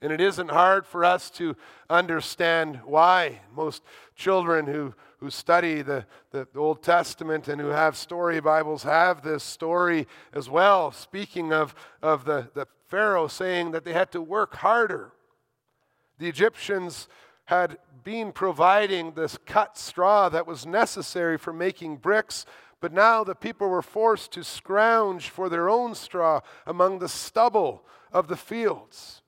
And 0.01 0.11
it 0.11 0.19
isn't 0.19 0.51
hard 0.51 0.85
for 0.85 1.05
us 1.05 1.29
to 1.31 1.55
understand 1.89 2.81
why. 2.85 3.41
Most 3.55 3.83
children 4.15 4.65
who, 4.65 4.93
who 5.19 5.29
study 5.29 5.81
the, 5.81 6.05
the 6.31 6.47
Old 6.55 6.83
Testament 6.83 7.47
and 7.47 7.61
who 7.61 7.67
have 7.67 7.95
story 7.95 8.39
Bibles 8.39 8.83
have 8.83 9.21
this 9.21 9.43
story 9.43 10.07
as 10.33 10.49
well, 10.49 10.91
speaking 10.91 11.53
of, 11.53 11.75
of 12.01 12.25
the, 12.25 12.49
the 12.53 12.67
Pharaoh 12.87 13.27
saying 13.27 13.71
that 13.71 13.83
they 13.85 13.93
had 13.93 14.11
to 14.11 14.21
work 14.21 14.55
harder. 14.55 15.11
The 16.17 16.27
Egyptians 16.27 17.07
had 17.45 17.77
been 18.03 18.31
providing 18.31 19.13
this 19.13 19.37
cut 19.45 19.77
straw 19.77 20.29
that 20.29 20.47
was 20.47 20.65
necessary 20.65 21.37
for 21.37 21.53
making 21.53 21.97
bricks, 21.97 22.45
but 22.79 22.93
now 22.93 23.23
the 23.23 23.35
people 23.35 23.67
were 23.67 23.81
forced 23.81 24.31
to 24.31 24.43
scrounge 24.43 25.29
for 25.29 25.49
their 25.49 25.69
own 25.69 25.95
straw 25.95 26.41
among 26.65 26.99
the 26.99 27.09
stubble 27.09 27.83
of 28.11 28.27
the 28.27 28.37
fields. 28.37 29.21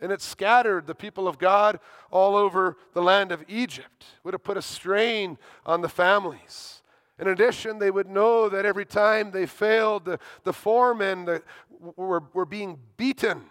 And 0.00 0.10
it 0.10 0.20
scattered 0.20 0.86
the 0.86 0.94
people 0.94 1.28
of 1.28 1.38
God 1.38 1.78
all 2.10 2.34
over 2.34 2.76
the 2.92 3.02
land 3.02 3.30
of 3.30 3.44
Egypt. 3.48 4.04
It 4.16 4.24
would 4.24 4.34
have 4.34 4.42
put 4.42 4.56
a 4.56 4.62
strain 4.62 5.38
on 5.64 5.80
the 5.80 5.88
families. 5.88 6.82
In 7.20 7.28
addition, 7.28 7.78
they 7.78 7.90
would 7.90 8.08
know 8.08 8.48
that 8.48 8.66
every 8.66 8.84
time 8.84 9.30
they 9.30 9.46
failed, 9.46 10.04
the, 10.04 10.18
the 10.42 10.52
foremen 10.52 11.40
were, 11.96 12.22
were 12.32 12.46
being 12.46 12.80
beaten 12.96 13.42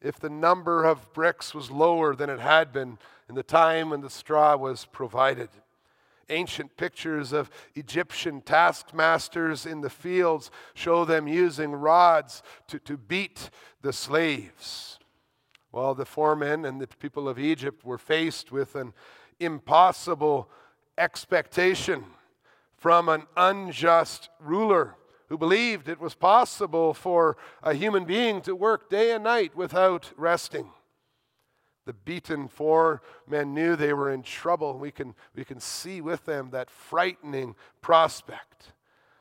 if 0.00 0.18
the 0.18 0.30
number 0.30 0.84
of 0.84 1.12
bricks 1.12 1.54
was 1.54 1.70
lower 1.70 2.14
than 2.14 2.30
it 2.30 2.40
had 2.40 2.72
been 2.72 2.98
in 3.28 3.34
the 3.34 3.42
time 3.42 3.90
when 3.90 4.00
the 4.00 4.10
straw 4.10 4.56
was 4.56 4.86
provided. 4.86 5.48
Ancient 6.28 6.76
pictures 6.76 7.32
of 7.32 7.50
Egyptian 7.74 8.40
taskmasters 8.40 9.64
in 9.64 9.80
the 9.80 9.90
fields 9.90 10.50
show 10.74 11.04
them 11.04 11.28
using 11.28 11.72
rods 11.72 12.42
to, 12.68 12.78
to 12.80 12.96
beat 12.96 13.50
the 13.82 13.92
slaves. 13.92 14.98
While 15.70 15.94
the 15.94 16.04
foremen 16.04 16.64
and 16.64 16.80
the 16.80 16.88
people 16.88 17.28
of 17.28 17.38
Egypt 17.38 17.84
were 17.84 17.98
faced 17.98 18.50
with 18.50 18.74
an 18.74 18.92
impossible 19.38 20.50
expectation 20.98 22.04
from 22.76 23.08
an 23.08 23.24
unjust 23.36 24.28
ruler 24.40 24.96
who 25.28 25.38
believed 25.38 25.88
it 25.88 26.00
was 26.00 26.14
possible 26.14 26.94
for 26.94 27.36
a 27.62 27.74
human 27.74 28.04
being 28.04 28.40
to 28.42 28.54
work 28.54 28.88
day 28.88 29.12
and 29.12 29.24
night 29.24 29.56
without 29.56 30.12
resting. 30.16 30.70
The 31.84 31.92
beaten 31.92 32.48
four 32.48 33.00
men 33.28 33.54
knew 33.54 33.76
they 33.76 33.92
were 33.92 34.10
in 34.10 34.22
trouble. 34.22 34.76
We 34.78 34.90
can, 34.90 35.14
we 35.34 35.44
can 35.44 35.60
see 35.60 36.00
with 36.00 36.24
them 36.24 36.50
that 36.50 36.70
frightening 36.70 37.54
prospect. 37.80 38.72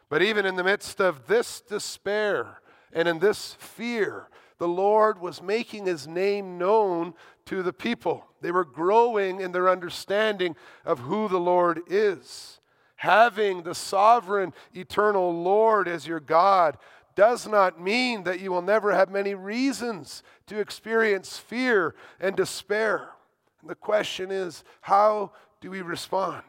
But 0.10 0.22
even 0.22 0.46
in 0.46 0.56
the 0.56 0.64
midst 0.64 1.00
of 1.00 1.28
this 1.28 1.62
despair 1.62 2.60
and 2.92 3.08
in 3.08 3.20
this 3.20 3.54
fear, 3.60 4.30
the 4.58 4.68
Lord 4.68 5.20
was 5.20 5.42
making 5.42 5.86
his 5.86 6.08
name 6.08 6.58
known 6.58 7.14
to 7.46 7.62
the 7.62 7.74
people. 7.74 8.26
They 8.42 8.52
were 8.52 8.66
growing 8.66 9.42
in 9.42 9.52
their 9.52 9.70
understanding 9.70 10.56
of 10.86 11.00
who 11.00 11.28
the 11.28 11.40
Lord 11.40 11.82
is. 11.88 12.60
Having 12.96 13.64
the 13.64 13.76
sovereign, 13.76 14.54
eternal 14.74 15.42
Lord 15.44 15.88
as 15.88 16.08
your 16.08 16.20
God 16.20 16.78
does 17.16 17.48
not 17.48 17.80
mean 17.80 18.24
that 18.24 18.40
you 18.40 18.52
will 18.52 18.62
never 18.62 18.94
have 18.94 19.10
many 19.10 19.34
reasons 19.34 20.22
to 20.48 20.60
experience 20.60 21.38
fear 21.38 21.96
and 22.20 22.36
despair. 22.36 23.10
And 23.62 23.70
the 23.70 23.76
question 23.76 24.32
is, 24.32 24.64
how 24.82 25.32
do 25.62 25.72
we 25.72 25.82
respond? 25.82 26.44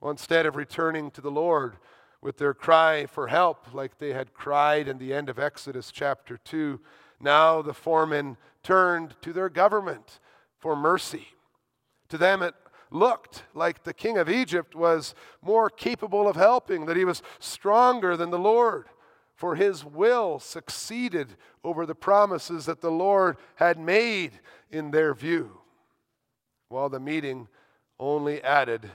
Well, 0.00 0.10
instead 0.10 0.46
of 0.46 0.56
returning 0.56 1.10
to 1.12 1.20
the 1.20 1.30
Lord 1.30 1.76
with 2.20 2.36
their 2.36 2.54
cry 2.54 3.06
for 3.06 3.28
help, 3.28 3.72
like 3.72 3.98
they 3.98 4.12
had 4.12 4.34
cried 4.34 4.86
in 4.86 4.98
the 4.98 5.14
end 5.14 5.28
of 5.28 5.38
Exodus 5.38 5.90
chapter 5.90 6.36
2, 6.36 6.80
Now 7.20 7.62
the 7.62 7.74
foremen 7.74 8.36
turned 8.62 9.14
to 9.22 9.32
their 9.32 9.48
government 9.48 10.20
for 10.58 10.76
mercy. 10.76 11.28
To 12.08 12.18
them, 12.18 12.42
it 12.42 12.54
looked 12.92 13.44
like 13.54 13.82
the 13.82 13.94
king 13.94 14.18
of 14.18 14.28
Egypt 14.28 14.74
was 14.74 15.14
more 15.40 15.70
capable 15.70 16.28
of 16.28 16.36
helping, 16.36 16.86
that 16.86 16.96
he 16.96 17.04
was 17.04 17.22
stronger 17.38 18.16
than 18.16 18.30
the 18.30 18.38
Lord, 18.38 18.86
for 19.34 19.54
his 19.54 19.84
will 19.84 20.38
succeeded 20.38 21.36
over 21.64 21.86
the 21.86 21.94
promises 21.94 22.66
that 22.66 22.80
the 22.80 22.90
Lord 22.90 23.36
had 23.56 23.78
made 23.78 24.40
in 24.70 24.90
their 24.90 25.14
view, 25.14 25.58
while 26.68 26.88
the 26.88 27.00
meeting 27.00 27.48
only 27.98 28.42
added 28.42 28.90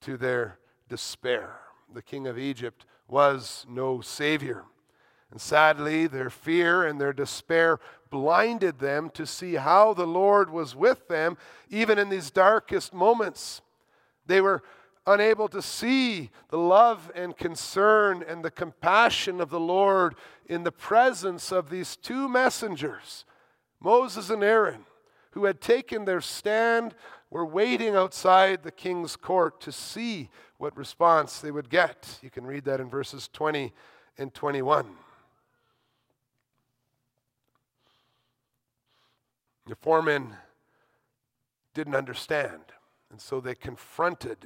to 0.00 0.16
their 0.16 0.58
despair. 0.88 1.58
The 1.92 2.02
king 2.02 2.26
of 2.26 2.38
Egypt 2.38 2.86
was 3.06 3.66
no 3.68 4.00
savior. 4.00 4.64
And 5.32 5.40
sadly, 5.40 6.06
their 6.06 6.28
fear 6.28 6.86
and 6.86 7.00
their 7.00 7.14
despair 7.14 7.80
blinded 8.10 8.78
them 8.78 9.08
to 9.14 9.26
see 9.26 9.54
how 9.54 9.94
the 9.94 10.06
Lord 10.06 10.50
was 10.50 10.76
with 10.76 11.08
them, 11.08 11.38
even 11.70 11.98
in 11.98 12.10
these 12.10 12.30
darkest 12.30 12.92
moments. 12.92 13.62
They 14.26 14.42
were 14.42 14.62
unable 15.06 15.48
to 15.48 15.62
see 15.62 16.28
the 16.50 16.58
love 16.58 17.10
and 17.14 17.34
concern 17.34 18.22
and 18.28 18.44
the 18.44 18.50
compassion 18.50 19.40
of 19.40 19.48
the 19.48 19.58
Lord 19.58 20.16
in 20.46 20.64
the 20.64 20.70
presence 20.70 21.50
of 21.50 21.70
these 21.70 21.96
two 21.96 22.28
messengers, 22.28 23.24
Moses 23.80 24.28
and 24.28 24.44
Aaron, 24.44 24.84
who 25.30 25.46
had 25.46 25.62
taken 25.62 26.04
their 26.04 26.20
stand, 26.20 26.94
were 27.30 27.46
waiting 27.46 27.96
outside 27.96 28.62
the 28.62 28.70
king's 28.70 29.16
court 29.16 29.62
to 29.62 29.72
see 29.72 30.28
what 30.58 30.76
response 30.76 31.40
they 31.40 31.50
would 31.50 31.70
get. 31.70 32.18
You 32.20 32.28
can 32.28 32.46
read 32.46 32.66
that 32.66 32.80
in 32.80 32.90
verses 32.90 33.30
20 33.32 33.72
and 34.18 34.34
21. 34.34 34.86
The 39.66 39.76
foremen 39.76 40.36
didn't 41.74 41.94
understand, 41.94 42.62
and 43.10 43.20
so 43.20 43.40
they 43.40 43.54
confronted 43.54 44.38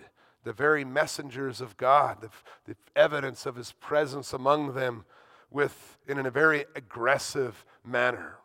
the 0.44 0.52
very 0.52 0.84
messengers 0.84 1.60
of 1.60 1.76
God, 1.76 2.20
the, 2.20 2.30
the 2.66 2.76
evidence 2.94 3.46
of 3.46 3.56
his 3.56 3.72
presence 3.72 4.32
among 4.32 4.74
them, 4.74 5.04
with 5.50 5.98
in 6.06 6.24
a 6.24 6.30
very 6.30 6.66
aggressive 6.74 7.64
manner. 7.84 8.36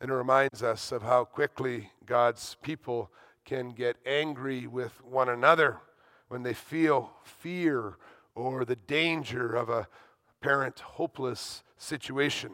And 0.00 0.10
it 0.10 0.14
reminds 0.14 0.62
us 0.62 0.92
of 0.92 1.02
how 1.02 1.24
quickly 1.24 1.90
God's 2.06 2.56
people 2.62 3.10
can 3.44 3.70
get 3.70 3.96
angry 4.06 4.66
with 4.66 5.02
one 5.04 5.28
another 5.28 5.78
when 6.28 6.42
they 6.42 6.54
feel 6.54 7.12
fear 7.24 7.96
or 8.34 8.64
the 8.64 8.76
danger 8.76 9.54
of 9.54 9.68
a 9.68 9.86
apparent 10.42 10.80
hopeless 10.80 11.62
situation. 11.78 12.50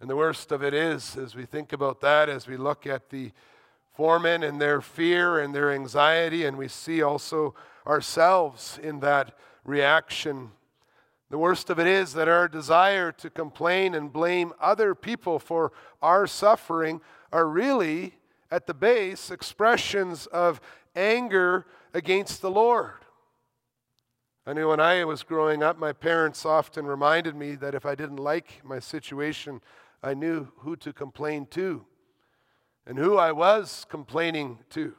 And 0.00 0.08
the 0.08 0.16
worst 0.16 0.50
of 0.50 0.62
it 0.62 0.72
is, 0.72 1.16
as 1.16 1.34
we 1.34 1.44
think 1.44 1.74
about 1.74 2.00
that, 2.00 2.30
as 2.30 2.46
we 2.46 2.56
look 2.56 2.86
at 2.86 3.10
the 3.10 3.32
foremen 3.94 4.42
and 4.42 4.58
their 4.58 4.80
fear 4.80 5.38
and 5.38 5.54
their 5.54 5.70
anxiety, 5.70 6.46
and 6.46 6.56
we 6.56 6.68
see 6.68 7.02
also 7.02 7.54
ourselves 7.86 8.78
in 8.82 9.00
that 9.00 9.36
reaction. 9.62 10.52
The 11.28 11.36
worst 11.36 11.68
of 11.68 11.78
it 11.78 11.86
is 11.86 12.14
that 12.14 12.28
our 12.28 12.48
desire 12.48 13.12
to 13.12 13.28
complain 13.28 13.94
and 13.94 14.10
blame 14.10 14.54
other 14.58 14.94
people 14.94 15.38
for 15.38 15.70
our 16.00 16.26
suffering 16.26 17.02
are 17.30 17.46
really, 17.46 18.14
at 18.50 18.66
the 18.66 18.74
base, 18.74 19.30
expressions 19.30 20.26
of 20.28 20.62
anger 20.96 21.66
against 21.92 22.40
the 22.40 22.50
Lord. 22.50 22.94
I 24.46 24.54
knew 24.54 24.70
when 24.70 24.80
I 24.80 25.04
was 25.04 25.22
growing 25.22 25.62
up, 25.62 25.78
my 25.78 25.92
parents 25.92 26.46
often 26.46 26.86
reminded 26.86 27.36
me 27.36 27.54
that 27.56 27.74
if 27.74 27.84
I 27.84 27.94
didn't 27.94 28.16
like 28.16 28.62
my 28.64 28.78
situation, 28.78 29.60
I 30.02 30.14
knew 30.14 30.48
who 30.58 30.76
to 30.76 30.92
complain 30.92 31.46
to 31.50 31.84
and 32.86 32.98
who 32.98 33.16
I 33.16 33.32
was 33.32 33.86
complaining 33.88 34.58
to. 34.70 34.94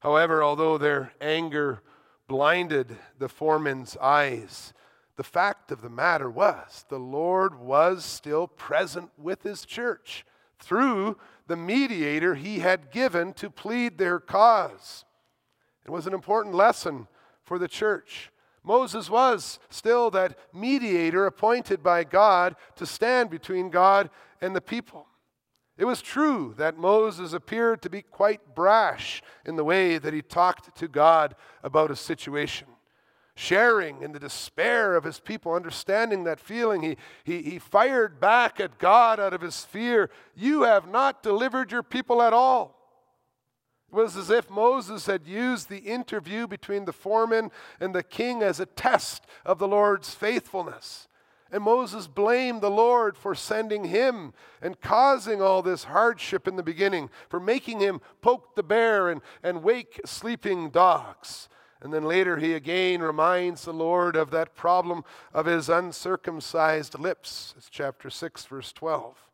However, 0.00 0.42
although 0.42 0.78
their 0.78 1.12
anger 1.20 1.82
blinded 2.28 2.96
the 3.18 3.28
foreman's 3.28 3.96
eyes, 3.98 4.72
the 5.16 5.24
fact 5.24 5.70
of 5.70 5.82
the 5.82 5.90
matter 5.90 6.30
was 6.30 6.84
the 6.88 6.98
Lord 6.98 7.58
was 7.58 8.04
still 8.04 8.46
present 8.46 9.10
with 9.18 9.42
his 9.42 9.64
church 9.64 10.24
through 10.58 11.16
the 11.46 11.56
mediator 11.56 12.34
he 12.34 12.60
had 12.60 12.90
given 12.90 13.32
to 13.34 13.50
plead 13.50 13.98
their 13.98 14.18
cause. 14.18 15.04
It 15.84 15.90
was 15.90 16.06
an 16.06 16.14
important 16.14 16.54
lesson 16.54 17.08
for 17.42 17.58
the 17.58 17.68
church. 17.68 18.30
Moses 18.66 19.08
was 19.08 19.60
still 19.70 20.10
that 20.10 20.36
mediator 20.52 21.24
appointed 21.24 21.84
by 21.84 22.02
God 22.02 22.56
to 22.74 22.84
stand 22.84 23.30
between 23.30 23.70
God 23.70 24.10
and 24.40 24.56
the 24.56 24.60
people. 24.60 25.06
It 25.78 25.84
was 25.84 26.02
true 26.02 26.52
that 26.58 26.76
Moses 26.76 27.32
appeared 27.32 27.80
to 27.82 27.90
be 27.90 28.02
quite 28.02 28.56
brash 28.56 29.22
in 29.44 29.54
the 29.54 29.62
way 29.62 29.98
that 29.98 30.12
he 30.12 30.20
talked 30.20 30.76
to 30.78 30.88
God 30.88 31.36
about 31.62 31.92
a 31.92 31.96
situation. 31.96 32.66
Sharing 33.36 34.02
in 34.02 34.10
the 34.10 34.18
despair 34.18 34.96
of 34.96 35.04
his 35.04 35.20
people, 35.20 35.52
understanding 35.52 36.24
that 36.24 36.40
feeling, 36.40 36.82
he, 36.82 36.96
he, 37.22 37.42
he 37.42 37.58
fired 37.60 38.18
back 38.18 38.58
at 38.58 38.78
God 38.78 39.20
out 39.20 39.34
of 39.34 39.42
his 39.42 39.64
fear. 39.64 40.10
You 40.34 40.62
have 40.62 40.88
not 40.88 41.22
delivered 41.22 41.70
your 41.70 41.84
people 41.84 42.20
at 42.20 42.32
all. 42.32 42.75
It 43.90 43.94
was 43.94 44.16
as 44.16 44.30
if 44.30 44.50
Moses 44.50 45.06
had 45.06 45.26
used 45.26 45.68
the 45.68 45.78
interview 45.78 46.46
between 46.46 46.84
the 46.84 46.92
foreman 46.92 47.50
and 47.80 47.94
the 47.94 48.02
king 48.02 48.42
as 48.42 48.60
a 48.60 48.66
test 48.66 49.24
of 49.44 49.58
the 49.58 49.68
Lord's 49.68 50.12
faithfulness. 50.14 51.08
And 51.52 51.62
Moses 51.62 52.08
blamed 52.08 52.60
the 52.60 52.70
Lord 52.70 53.16
for 53.16 53.34
sending 53.34 53.84
him 53.84 54.32
and 54.60 54.80
causing 54.80 55.40
all 55.40 55.62
this 55.62 55.84
hardship 55.84 56.48
in 56.48 56.56
the 56.56 56.62
beginning, 56.62 57.08
for 57.28 57.38
making 57.38 57.78
him 57.78 58.00
poke 58.20 58.56
the 58.56 58.64
bear 58.64 59.08
and, 59.08 59.22
and 59.42 59.62
wake 59.62 60.00
sleeping 60.04 60.70
dogs. 60.70 61.48
And 61.80 61.92
then 61.92 62.04
later 62.04 62.38
he 62.38 62.54
again 62.54 63.00
reminds 63.00 63.64
the 63.64 63.72
Lord 63.72 64.16
of 64.16 64.30
that 64.32 64.56
problem 64.56 65.04
of 65.32 65.46
his 65.46 65.68
uncircumcised 65.68 66.98
lips. 66.98 67.54
It's 67.56 67.70
chapter 67.70 68.10
6, 68.10 68.46
verse 68.46 68.72
12. 68.72 69.25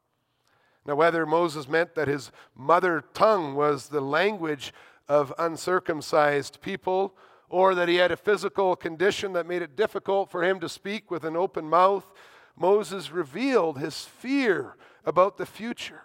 Now, 0.85 0.97
whether 0.97 1.25
Moses 1.25 1.68
meant 1.68 1.95
that 1.95 2.09
his 2.09 2.33
mother 2.57 3.05
tongue 3.14 3.55
was 3.55 3.88
the 3.88 4.01
language 4.01 4.73
of 5.09 5.33
uncircumcised 5.38 6.61
people, 6.61 7.14
or 7.49 7.75
that 7.75 7.88
he 7.88 7.97
had 7.97 8.11
a 8.11 8.16
physical 8.16 8.75
condition 8.75 9.35
that 9.35 9.47
made 9.47 9.62
it 9.62 9.77
difficult 9.77 10.31
for 10.31 10.42
him 10.42 10.59
to 10.61 10.68
speak 10.68 11.11
with 11.11 11.23
an 11.25 11.37
open 11.37 11.68
mouth, 11.68 12.11
Moses 12.57 13.12
revealed 13.12 13.79
his 13.79 14.05
fear 14.05 14.77
about 15.05 15.37
the 15.37 15.47
future. 15.47 16.03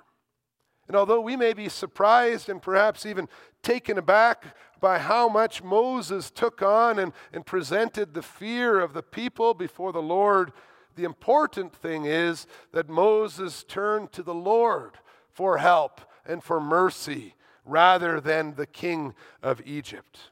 And 0.88 0.96
although 0.96 1.22
we 1.22 1.36
may 1.36 1.54
be 1.54 1.70
surprised 1.70 2.50
and 2.50 2.62
perhaps 2.62 3.06
even 3.06 3.28
taken 3.62 3.98
aback 3.98 4.56
by 4.80 5.00
how 5.00 5.28
much 5.28 5.64
Moses 5.64 6.32
took 6.32 6.62
on 6.62 7.00
and, 7.00 7.14
and 7.34 7.46
presented 7.46 8.14
the 8.14 8.22
fear 8.22 8.80
of 8.80 8.94
the 8.94 9.04
people 9.04 9.54
before 9.54 9.92
the 9.92 10.02
Lord, 10.02 10.54
the 10.98 11.06
important 11.06 11.74
thing 11.74 12.04
is 12.06 12.48
that 12.74 12.90
Moses 12.90 13.64
turned 13.64 14.12
to 14.12 14.24
the 14.24 14.34
Lord 14.34 14.98
for 15.30 15.60
help 15.60 16.02
and 16.26 16.44
for 16.44 16.60
mercy 16.60 17.36
rather 17.64 18.20
than 18.20 18.56
the 18.56 18.66
king 18.66 19.14
of 19.42 19.62
Egypt. 19.66 20.32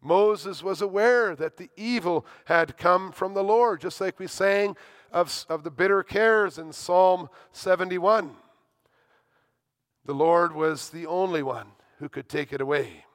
Moses 0.00 0.62
was 0.62 0.80
aware 0.80 1.34
that 1.34 1.56
the 1.56 1.70
evil 1.76 2.26
had 2.44 2.76
come 2.76 3.10
from 3.10 3.34
the 3.34 3.42
Lord, 3.42 3.80
just 3.80 4.00
like 4.00 4.18
we 4.18 4.26
sang 4.26 4.76
of, 5.10 5.44
of 5.48 5.64
the 5.64 5.70
bitter 5.70 6.02
cares 6.02 6.58
in 6.58 6.72
Psalm 6.72 7.28
71. 7.52 8.36
The 10.04 10.14
Lord 10.14 10.54
was 10.54 10.90
the 10.90 11.06
only 11.06 11.42
one 11.42 11.68
who 11.98 12.08
could 12.08 12.28
take 12.28 12.52
it 12.52 12.60
away. 12.60 13.06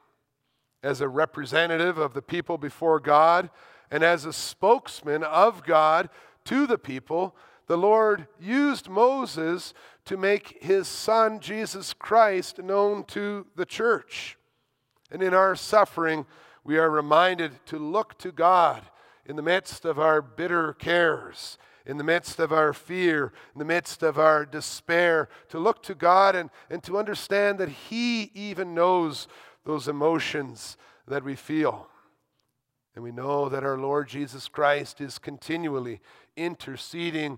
As 0.81 1.01
a 1.01 1.07
representative 1.07 1.97
of 1.97 2.13
the 2.13 2.21
people 2.21 2.57
before 2.57 2.99
God 2.99 3.49
and 3.91 4.03
as 4.03 4.25
a 4.25 4.33
spokesman 4.33 5.23
of 5.23 5.63
God 5.63 6.09
to 6.49 6.65
the 6.65 6.79
people, 6.79 7.35
the 7.67 7.77
Lord 7.77 8.25
used 8.39 8.89
Moses 8.89 9.71
to 10.05 10.17
make 10.17 10.57
his 10.63 10.87
son, 10.87 11.39
Jesus 11.39 11.93
Christ, 11.93 12.57
known 12.57 13.03
to 13.03 13.45
the 13.55 13.67
church. 13.67 14.35
And 15.11 15.21
in 15.21 15.35
our 15.35 15.55
suffering, 15.55 16.25
we 16.63 16.79
are 16.79 16.89
reminded 16.89 17.63
to 17.67 17.77
look 17.77 18.17
to 18.17 18.31
God 18.31 18.81
in 19.27 19.35
the 19.35 19.43
midst 19.43 19.85
of 19.85 19.99
our 19.99 20.23
bitter 20.23 20.73
cares, 20.73 21.59
in 21.85 21.97
the 21.97 22.03
midst 22.03 22.39
of 22.39 22.51
our 22.51 22.73
fear, 22.73 23.31
in 23.53 23.59
the 23.59 23.65
midst 23.65 24.01
of 24.01 24.17
our 24.17 24.43
despair, 24.43 25.29
to 25.49 25.59
look 25.59 25.83
to 25.83 25.93
God 25.93 26.35
and, 26.35 26.49
and 26.71 26.81
to 26.81 26.97
understand 26.97 27.59
that 27.59 27.69
He 27.69 28.31
even 28.33 28.73
knows 28.73 29.27
those 29.65 29.87
emotions 29.87 30.77
that 31.07 31.23
we 31.23 31.35
feel. 31.35 31.89
And 32.99 33.03
we 33.05 33.11
know 33.13 33.47
that 33.47 33.63
our 33.63 33.77
Lord 33.77 34.09
Jesus 34.09 34.49
Christ 34.49 34.99
is 34.99 35.19
continually 35.19 36.01
interceding 36.35 37.37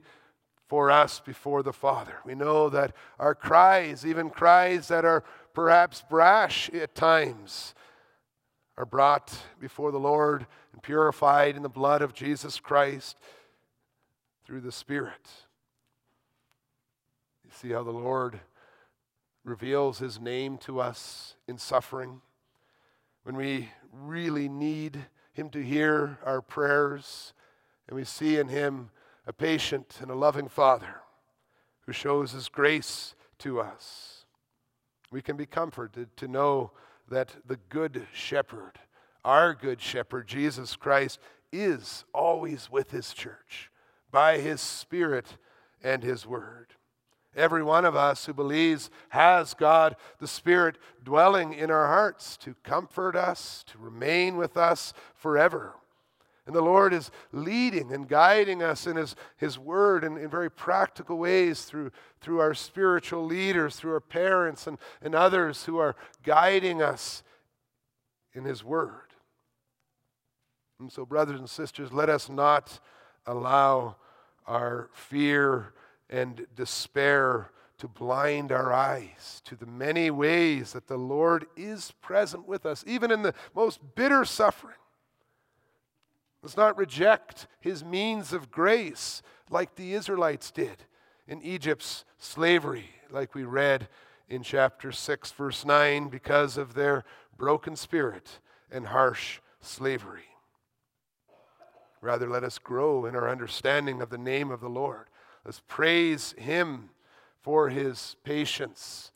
for 0.67 0.89
us 0.89 1.19
before 1.19 1.61
the 1.61 1.71
Father. 1.71 2.15
We 2.25 2.33
know 2.33 2.67
that 2.69 2.95
our 3.19 3.35
cries, 3.35 4.03
even 4.03 4.31
cries 4.31 4.87
that 4.87 5.05
are 5.05 5.23
perhaps 5.53 6.03
brash 6.09 6.71
at 6.71 6.95
times, 6.95 7.75
are 8.75 8.87
brought 8.87 9.37
before 9.59 9.91
the 9.91 9.99
Lord 9.99 10.47
and 10.73 10.81
purified 10.81 11.55
in 11.55 11.61
the 11.61 11.69
blood 11.69 12.01
of 12.01 12.15
Jesus 12.15 12.59
Christ 12.59 13.15
through 14.43 14.61
the 14.61 14.71
Spirit. 14.71 15.29
You 17.45 17.51
see 17.53 17.69
how 17.69 17.83
the 17.83 17.91
Lord 17.91 18.39
reveals 19.43 19.99
his 19.99 20.19
name 20.19 20.57
to 20.57 20.81
us 20.81 21.35
in 21.47 21.59
suffering. 21.59 22.21
When 23.21 23.35
we 23.35 23.69
really 23.93 24.49
need 24.49 25.05
him 25.33 25.49
to 25.49 25.63
hear 25.63 26.17
our 26.25 26.41
prayers, 26.41 27.33
and 27.87 27.95
we 27.95 28.03
see 28.03 28.37
in 28.37 28.47
him 28.47 28.89
a 29.25 29.33
patient 29.33 29.97
and 30.01 30.11
a 30.11 30.15
loving 30.15 30.47
Father 30.47 31.01
who 31.85 31.93
shows 31.93 32.31
his 32.31 32.49
grace 32.49 33.15
to 33.39 33.59
us. 33.59 34.25
We 35.11 35.21
can 35.21 35.37
be 35.37 35.45
comforted 35.45 36.15
to 36.17 36.27
know 36.27 36.71
that 37.09 37.35
the 37.45 37.57
Good 37.69 38.07
Shepherd, 38.13 38.79
our 39.25 39.53
Good 39.53 39.81
Shepherd, 39.81 40.27
Jesus 40.27 40.75
Christ, 40.75 41.19
is 41.51 42.05
always 42.13 42.71
with 42.71 42.91
his 42.91 43.13
church 43.13 43.69
by 44.09 44.37
his 44.37 44.61
Spirit 44.61 45.37
and 45.83 46.03
his 46.03 46.25
Word. 46.25 46.75
Every 47.35 47.63
one 47.63 47.85
of 47.85 47.95
us 47.95 48.25
who 48.25 48.33
believes 48.33 48.89
has 49.09 49.53
God, 49.53 49.95
the 50.19 50.27
Spirit, 50.27 50.77
dwelling 51.03 51.53
in 51.53 51.71
our 51.71 51.87
hearts 51.87 52.35
to 52.37 52.55
comfort 52.63 53.15
us, 53.15 53.63
to 53.67 53.77
remain 53.77 54.35
with 54.35 54.57
us 54.57 54.93
forever. 55.15 55.75
And 56.45 56.55
the 56.55 56.61
Lord 56.61 56.91
is 56.91 57.11
leading 57.31 57.93
and 57.93 58.09
guiding 58.09 58.61
us 58.61 58.85
in 58.85 58.97
His, 58.97 59.15
His 59.37 59.57
Word 59.57 60.03
in, 60.03 60.17
in 60.17 60.29
very 60.29 60.49
practical 60.49 61.17
ways 61.17 61.63
through, 61.63 61.91
through 62.19 62.39
our 62.39 62.53
spiritual 62.53 63.25
leaders, 63.25 63.77
through 63.77 63.93
our 63.93 64.01
parents, 64.01 64.67
and, 64.67 64.77
and 65.01 65.15
others 65.15 65.63
who 65.65 65.77
are 65.77 65.95
guiding 66.23 66.81
us 66.81 67.23
in 68.33 68.43
His 68.43 68.63
Word. 68.63 69.13
And 70.79 70.91
so, 70.91 71.05
brothers 71.05 71.39
and 71.39 71.49
sisters, 71.49 71.93
let 71.93 72.09
us 72.09 72.27
not 72.27 72.79
allow 73.25 73.95
our 74.47 74.89
fear 74.93 75.73
and 76.11 76.45
despair 76.55 77.51
to 77.77 77.87
blind 77.87 78.51
our 78.51 78.71
eyes 78.71 79.41
to 79.45 79.55
the 79.55 79.65
many 79.65 80.11
ways 80.11 80.73
that 80.73 80.87
the 80.87 80.97
Lord 80.97 81.47
is 81.57 81.93
present 82.01 82.47
with 82.47 82.65
us, 82.65 82.83
even 82.85 83.09
in 83.09 83.23
the 83.23 83.33
most 83.55 83.79
bitter 83.95 84.23
suffering. 84.23 84.75
Let's 86.43 86.57
not 86.57 86.77
reject 86.77 87.47
his 87.59 87.83
means 87.83 88.33
of 88.33 88.51
grace 88.51 89.23
like 89.49 89.75
the 89.75 89.93
Israelites 89.93 90.51
did 90.51 90.83
in 91.27 91.41
Egypt's 91.41 92.03
slavery, 92.19 92.89
like 93.09 93.33
we 93.33 93.43
read 93.43 93.87
in 94.27 94.43
chapter 94.43 94.91
6, 94.91 95.31
verse 95.31 95.65
9, 95.65 96.09
because 96.09 96.57
of 96.57 96.73
their 96.73 97.03
broken 97.37 97.75
spirit 97.75 98.39
and 98.71 98.87
harsh 98.87 99.39
slavery. 99.59 100.23
Rather, 101.99 102.27
let 102.27 102.43
us 102.43 102.57
grow 102.57 103.05
in 103.05 103.15
our 103.15 103.29
understanding 103.29 104.01
of 104.01 104.09
the 104.09 104.17
name 104.17 104.49
of 104.49 104.61
the 104.61 104.69
Lord. 104.69 105.05
Let's 105.45 105.61
praise 105.67 106.33
him 106.37 106.89
for 107.41 107.69
his 107.69 108.15
patience, 108.23 109.11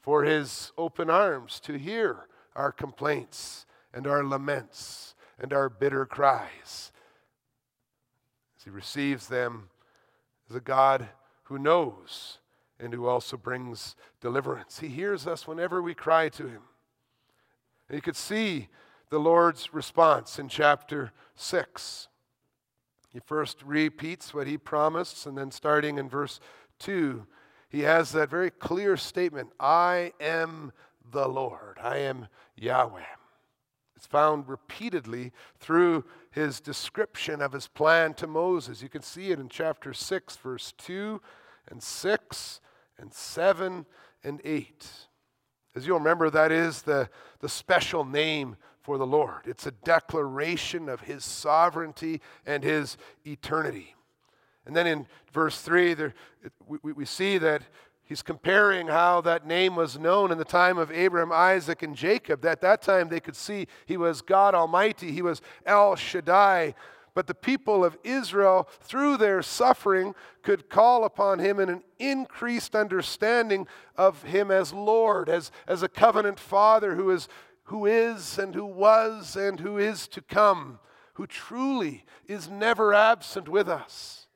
for 0.00 0.24
his 0.24 0.72
open 0.78 1.10
arms 1.10 1.60
to 1.60 1.74
hear 1.74 2.28
our 2.54 2.72
complaints 2.72 3.66
and 3.92 4.06
our 4.06 4.24
laments 4.24 5.14
and 5.38 5.52
our 5.52 5.68
bitter 5.68 6.06
cries. 6.06 6.92
As 8.56 8.64
he 8.64 8.70
receives 8.70 9.28
them 9.28 9.68
as 10.48 10.56
a 10.56 10.60
God 10.60 11.08
who 11.44 11.58
knows 11.58 12.38
and 12.80 12.92
who 12.92 13.06
also 13.06 13.36
brings 13.36 13.96
deliverance. 14.20 14.80
He 14.80 14.88
hears 14.88 15.26
us 15.26 15.46
whenever 15.46 15.82
we 15.82 15.94
cry 15.94 16.28
to 16.30 16.48
him. 16.48 16.62
And 17.88 17.96
you 17.96 18.02
could 18.02 18.16
see 18.16 18.68
the 19.10 19.18
Lord's 19.18 19.72
response 19.72 20.38
in 20.38 20.48
chapter 20.48 21.12
6. 21.34 22.08
He 23.16 23.20
first 23.24 23.62
repeats 23.62 24.34
what 24.34 24.46
he 24.46 24.58
promised, 24.58 25.24
and 25.24 25.38
then 25.38 25.50
starting 25.50 25.96
in 25.96 26.06
verse 26.06 26.38
2, 26.80 27.26
he 27.70 27.80
has 27.80 28.12
that 28.12 28.28
very 28.28 28.50
clear 28.50 28.98
statement 28.98 29.52
I 29.58 30.12
am 30.20 30.70
the 31.10 31.26
Lord, 31.26 31.78
I 31.82 31.96
am 31.96 32.28
Yahweh. 32.56 33.00
It's 33.96 34.06
found 34.06 34.50
repeatedly 34.50 35.32
through 35.58 36.04
his 36.30 36.60
description 36.60 37.40
of 37.40 37.52
his 37.52 37.68
plan 37.68 38.12
to 38.14 38.26
Moses. 38.26 38.82
You 38.82 38.90
can 38.90 39.00
see 39.00 39.30
it 39.30 39.40
in 39.40 39.48
chapter 39.48 39.94
6, 39.94 40.36
verse 40.36 40.74
2 40.76 41.18
and 41.70 41.82
6 41.82 42.60
and 42.98 43.14
7 43.14 43.86
and 44.24 44.40
8. 44.44 44.90
As 45.74 45.86
you'll 45.86 46.00
remember, 46.00 46.28
that 46.28 46.52
is 46.52 46.82
the, 46.82 47.08
the 47.40 47.48
special 47.48 48.04
name 48.04 48.56
for 48.86 48.98
the 48.98 49.06
Lord. 49.06 49.40
It's 49.46 49.66
a 49.66 49.72
declaration 49.72 50.88
of 50.88 51.00
his 51.00 51.24
sovereignty 51.24 52.20
and 52.46 52.62
his 52.62 52.96
eternity. 53.26 53.96
And 54.64 54.76
then 54.76 54.86
in 54.86 55.08
verse 55.32 55.60
3, 55.60 55.94
there, 55.94 56.14
we, 56.68 56.92
we 56.92 57.04
see 57.04 57.36
that 57.38 57.62
He's 58.04 58.22
comparing 58.22 58.86
how 58.86 59.20
that 59.22 59.48
name 59.48 59.74
was 59.74 59.98
known 59.98 60.30
in 60.30 60.38
the 60.38 60.44
time 60.44 60.78
of 60.78 60.92
Abraham, 60.92 61.32
Isaac, 61.32 61.82
and 61.82 61.96
Jacob. 61.96 62.44
At 62.44 62.60
that 62.60 62.80
time, 62.80 63.08
they 63.08 63.18
could 63.18 63.34
see 63.34 63.66
he 63.84 63.96
was 63.96 64.22
God 64.22 64.54
Almighty, 64.54 65.10
he 65.10 65.22
was 65.22 65.42
El 65.66 65.96
Shaddai. 65.96 66.76
But 67.14 67.26
the 67.26 67.34
people 67.34 67.84
of 67.84 67.98
Israel, 68.04 68.68
through 68.80 69.16
their 69.16 69.42
suffering, 69.42 70.14
could 70.44 70.68
call 70.68 71.02
upon 71.02 71.40
him 71.40 71.58
in 71.58 71.68
an 71.68 71.82
increased 71.98 72.76
understanding 72.76 73.66
of 73.96 74.22
him 74.22 74.52
as 74.52 74.72
Lord, 74.72 75.28
as, 75.28 75.50
as 75.66 75.82
a 75.82 75.88
covenant 75.88 76.38
father 76.38 76.94
who 76.94 77.10
is, 77.10 77.26
who 77.66 77.86
is 77.86 78.38
and 78.38 78.54
who 78.54 78.64
was 78.64 79.36
and 79.36 79.60
who 79.60 79.78
is 79.78 80.06
to 80.08 80.20
come, 80.20 80.78
who 81.14 81.26
truly 81.26 82.04
is 82.26 82.48
never 82.48 82.94
absent 82.94 83.48
with 83.48 83.68
us. 83.68 84.26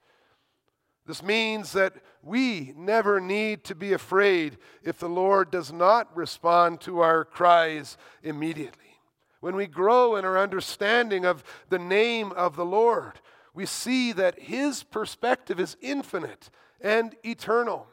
This 1.07 1.23
means 1.23 1.73
that 1.73 1.95
we 2.23 2.73
never 2.77 3.21
need 3.21 3.65
to 3.65 3.75
be 3.75 3.93
afraid 3.93 4.59
if 4.83 4.99
the 4.99 5.09
Lord 5.09 5.51
does 5.51 5.73
not 5.73 6.15
respond 6.17 6.81
to 6.83 7.01
our 7.01 7.25
cries 7.25 7.97
immediately. 8.23 8.99
When 9.41 9.57
we 9.57 9.67
grow 9.67 10.17
in 10.17 10.25
our 10.25 10.39
understanding 10.39 11.25
of 11.25 11.43
the 11.69 11.79
name 11.79 12.33
of 12.33 12.57
the 12.57 12.65
Lord, 12.65 13.21
we 13.55 13.65
see 13.65 14.13
that 14.13 14.39
His 14.39 14.83
perspective 14.83 15.59
is 15.59 15.77
infinite 15.81 16.51
and 16.81 17.15
eternal. 17.25 17.87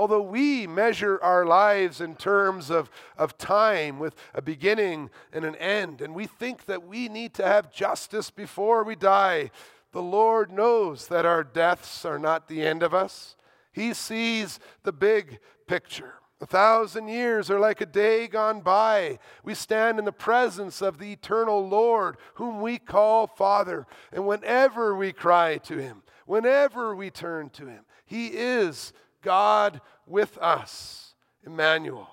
Although 0.00 0.22
we 0.22 0.66
measure 0.66 1.18
our 1.20 1.44
lives 1.44 2.00
in 2.00 2.14
terms 2.14 2.70
of, 2.70 2.90
of 3.18 3.36
time 3.36 3.98
with 3.98 4.14
a 4.32 4.40
beginning 4.40 5.10
and 5.30 5.44
an 5.44 5.54
end, 5.56 6.00
and 6.00 6.14
we 6.14 6.26
think 6.26 6.64
that 6.64 6.86
we 6.86 7.10
need 7.10 7.34
to 7.34 7.46
have 7.46 7.70
justice 7.70 8.30
before 8.30 8.82
we 8.82 8.96
die, 8.96 9.50
the 9.92 10.00
Lord 10.00 10.50
knows 10.50 11.08
that 11.08 11.26
our 11.26 11.44
deaths 11.44 12.06
are 12.06 12.18
not 12.18 12.48
the 12.48 12.62
end 12.62 12.82
of 12.82 12.94
us. 12.94 13.36
He 13.72 13.92
sees 13.92 14.58
the 14.84 14.92
big 14.92 15.38
picture. 15.66 16.14
A 16.40 16.46
thousand 16.46 17.08
years 17.08 17.50
are 17.50 17.60
like 17.60 17.82
a 17.82 17.86
day 17.86 18.26
gone 18.26 18.62
by. 18.62 19.18
We 19.44 19.52
stand 19.52 19.98
in 19.98 20.06
the 20.06 20.12
presence 20.12 20.80
of 20.80 20.96
the 20.96 21.12
eternal 21.12 21.68
Lord, 21.68 22.16
whom 22.36 22.62
we 22.62 22.78
call 22.78 23.26
Father. 23.26 23.86
And 24.10 24.26
whenever 24.26 24.96
we 24.96 25.12
cry 25.12 25.58
to 25.58 25.76
Him, 25.76 26.04
whenever 26.24 26.96
we 26.96 27.10
turn 27.10 27.50
to 27.50 27.66
Him, 27.66 27.84
He 28.06 28.28
is 28.28 28.94
God 29.22 29.80
with 30.06 30.38
us, 30.38 31.14
Emmanuel. 31.44 32.08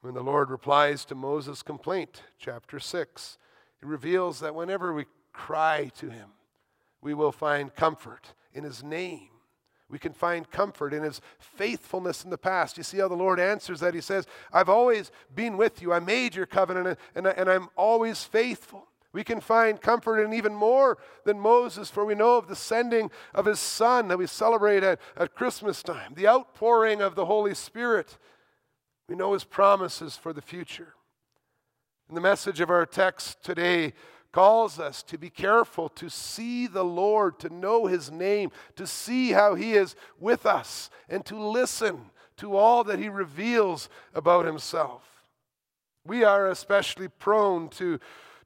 When 0.00 0.14
the 0.14 0.22
Lord 0.22 0.50
replies 0.50 1.04
to 1.06 1.14
Moses' 1.14 1.62
complaint, 1.62 2.22
chapter 2.38 2.78
6, 2.78 3.38
He 3.80 3.86
reveals 3.86 4.40
that 4.40 4.54
whenever 4.54 4.92
we 4.92 5.04
cry 5.32 5.90
to 5.98 6.08
Him, 6.08 6.30
we 7.00 7.14
will 7.14 7.32
find 7.32 7.74
comfort 7.74 8.34
in 8.52 8.64
his 8.64 8.82
name. 8.82 9.28
We 9.88 9.98
can 9.98 10.12
find 10.12 10.48
comfort 10.48 10.94
in 10.94 11.02
his 11.02 11.20
faithfulness 11.38 12.22
in 12.22 12.30
the 12.30 12.38
past. 12.38 12.76
You 12.76 12.84
see 12.84 12.98
how 12.98 13.08
the 13.08 13.16
Lord 13.16 13.40
answers 13.40 13.80
that? 13.80 13.94
He 13.94 14.00
says, 14.00 14.26
I've 14.52 14.68
always 14.68 15.10
been 15.34 15.56
with 15.56 15.82
you. 15.82 15.92
I 15.92 15.98
made 15.98 16.34
your 16.34 16.46
covenant, 16.46 16.98
and, 17.14 17.26
and 17.26 17.50
I'm 17.50 17.68
always 17.74 18.22
faithful. 18.22 18.86
We 19.12 19.24
can 19.24 19.40
find 19.40 19.80
comfort 19.80 20.20
in 20.22 20.32
even 20.32 20.54
more 20.54 20.98
than 21.24 21.40
Moses, 21.40 21.90
for 21.90 22.04
we 22.04 22.14
know 22.14 22.36
of 22.36 22.46
the 22.46 22.54
sending 22.54 23.10
of 23.34 23.46
his 23.46 23.58
Son 23.58 24.08
that 24.08 24.18
we 24.18 24.26
celebrate 24.26 24.84
at, 24.84 25.00
at 25.16 25.34
Christmas 25.34 25.82
time, 25.82 26.14
the 26.14 26.28
outpouring 26.28 27.00
of 27.02 27.16
the 27.16 27.26
Holy 27.26 27.54
Spirit. 27.54 28.18
We 29.08 29.16
know 29.16 29.32
his 29.32 29.44
promises 29.44 30.16
for 30.16 30.32
the 30.32 30.42
future. 30.42 30.94
And 32.08 32.16
the 32.16 32.20
message 32.20 32.60
of 32.60 32.70
our 32.70 32.86
text 32.86 33.42
today 33.42 33.94
calls 34.32 34.78
us 34.78 35.02
to 35.02 35.18
be 35.18 35.30
careful 35.30 35.88
to 35.88 36.08
see 36.08 36.68
the 36.68 36.84
Lord, 36.84 37.40
to 37.40 37.48
know 37.52 37.86
his 37.86 38.12
name, 38.12 38.52
to 38.76 38.86
see 38.86 39.32
how 39.32 39.56
he 39.56 39.72
is 39.72 39.96
with 40.20 40.46
us, 40.46 40.88
and 41.08 41.24
to 41.26 41.36
listen 41.36 42.10
to 42.36 42.56
all 42.56 42.84
that 42.84 43.00
he 43.00 43.08
reveals 43.08 43.88
about 44.14 44.46
himself. 44.46 45.02
We 46.06 46.24
are 46.24 46.46
especially 46.48 47.08
prone 47.08 47.68
to, 47.70 47.98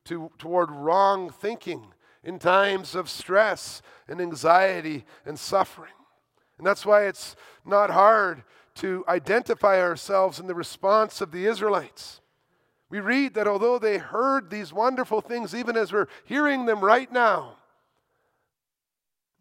to, 0.04 0.30
toward 0.38 0.70
wrong 0.70 1.30
thinking 1.30 1.92
in 2.22 2.38
times 2.38 2.94
of 2.94 3.08
stress 3.08 3.82
and 4.08 4.20
anxiety 4.20 5.04
and 5.26 5.38
suffering. 5.38 5.92
And 6.58 6.66
that's 6.66 6.86
why 6.86 7.06
it's 7.06 7.36
not 7.64 7.90
hard 7.90 8.44
to 8.76 9.04
identify 9.08 9.80
ourselves 9.80 10.38
in 10.40 10.46
the 10.46 10.54
response 10.54 11.20
of 11.20 11.32
the 11.32 11.46
Israelites. 11.46 12.20
We 12.90 13.00
read 13.00 13.34
that 13.34 13.48
although 13.48 13.78
they 13.78 13.98
heard 13.98 14.50
these 14.50 14.72
wonderful 14.72 15.20
things, 15.20 15.54
even 15.54 15.76
as 15.76 15.92
we're 15.92 16.06
hearing 16.24 16.66
them 16.66 16.80
right 16.80 17.10
now, 17.10 17.56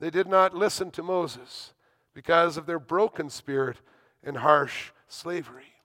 They 0.04 0.10
did 0.10 0.28
not 0.28 0.54
listen 0.54 0.92
to 0.92 1.02
Moses 1.02 1.74
because 2.14 2.58
of 2.58 2.66
their 2.66 2.78
broken 2.78 3.30
spirit 3.30 3.78
and 4.22 4.36
harsh 4.36 4.92
slavery. 5.08 5.76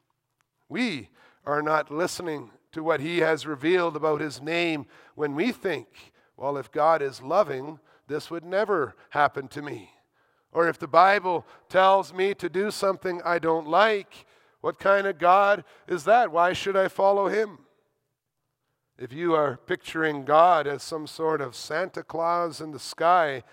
We 0.68 1.11
are 1.47 1.62
not 1.62 1.93
listening 1.93 2.51
to 2.73 2.83
what 2.83 3.01
he 3.01 3.19
has 3.19 3.47
revealed 3.47 3.97
about 3.97 4.21
his 4.21 4.43
name 4.43 4.87
when 5.14 5.35
we 5.35 5.53
think, 5.53 6.12
well, 6.37 6.57
if 6.57 6.71
God 6.71 7.03
is 7.03 7.23
loving, 7.23 7.81
this 8.07 8.31
would 8.31 8.45
never 8.45 8.95
happen 9.11 9.49
to 9.49 9.62
me. 9.62 9.91
Or 10.53 10.69
if 10.69 10.79
the 10.79 10.89
Bible 10.89 11.47
tells 11.69 12.12
me 12.12 12.35
to 12.35 12.49
do 12.49 12.71
something 12.71 13.21
I 13.25 13.39
don't 13.39 13.66
like, 13.66 14.27
what 14.61 14.79
kind 14.79 15.07
of 15.07 15.19
God 15.19 15.64
is 15.87 16.05
that? 16.05 16.33
Why 16.33 16.53
should 16.53 16.77
I 16.77 16.89
follow 16.89 17.29
him? 17.29 17.59
If 18.99 19.12
you 19.12 19.35
are 19.35 19.57
picturing 19.57 20.25
God 20.25 20.66
as 20.66 20.83
some 20.83 21.07
sort 21.07 21.41
of 21.41 21.55
Santa 21.55 22.03
Claus 22.03 22.61
in 22.61 22.73
the 22.73 22.81
sky 22.81 23.45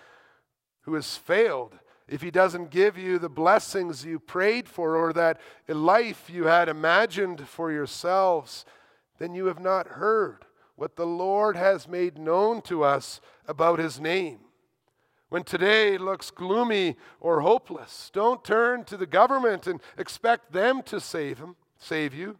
who 0.80 0.94
has 0.94 1.16
failed, 1.16 1.78
if 2.08 2.22
he 2.22 2.30
doesn't 2.30 2.70
give 2.70 2.96
you 2.96 3.18
the 3.18 3.28
blessings 3.28 4.04
you 4.04 4.18
prayed 4.18 4.68
for 4.68 4.96
or 4.96 5.12
that 5.12 5.40
life 5.68 6.28
you 6.28 6.44
had 6.44 6.68
imagined 6.68 7.48
for 7.48 7.70
yourselves, 7.70 8.64
then 9.18 9.34
you 9.34 9.46
have 9.46 9.60
not 9.60 9.88
heard 9.88 10.44
what 10.76 10.96
the 10.96 11.06
Lord 11.06 11.56
has 11.56 11.88
made 11.88 12.18
known 12.18 12.60
to 12.62 12.84
us 12.84 13.20
about 13.48 13.78
his 13.78 13.98
name. 13.98 14.40
When 15.28 15.42
today 15.42 15.98
looks 15.98 16.30
gloomy 16.30 16.96
or 17.20 17.40
hopeless, 17.40 18.10
don't 18.12 18.44
turn 18.44 18.84
to 18.84 18.96
the 18.96 19.06
government 19.06 19.66
and 19.66 19.80
expect 19.98 20.52
them 20.52 20.82
to 20.84 21.00
save 21.00 21.38
him, 21.38 21.56
save 21.78 22.14
you. 22.14 22.38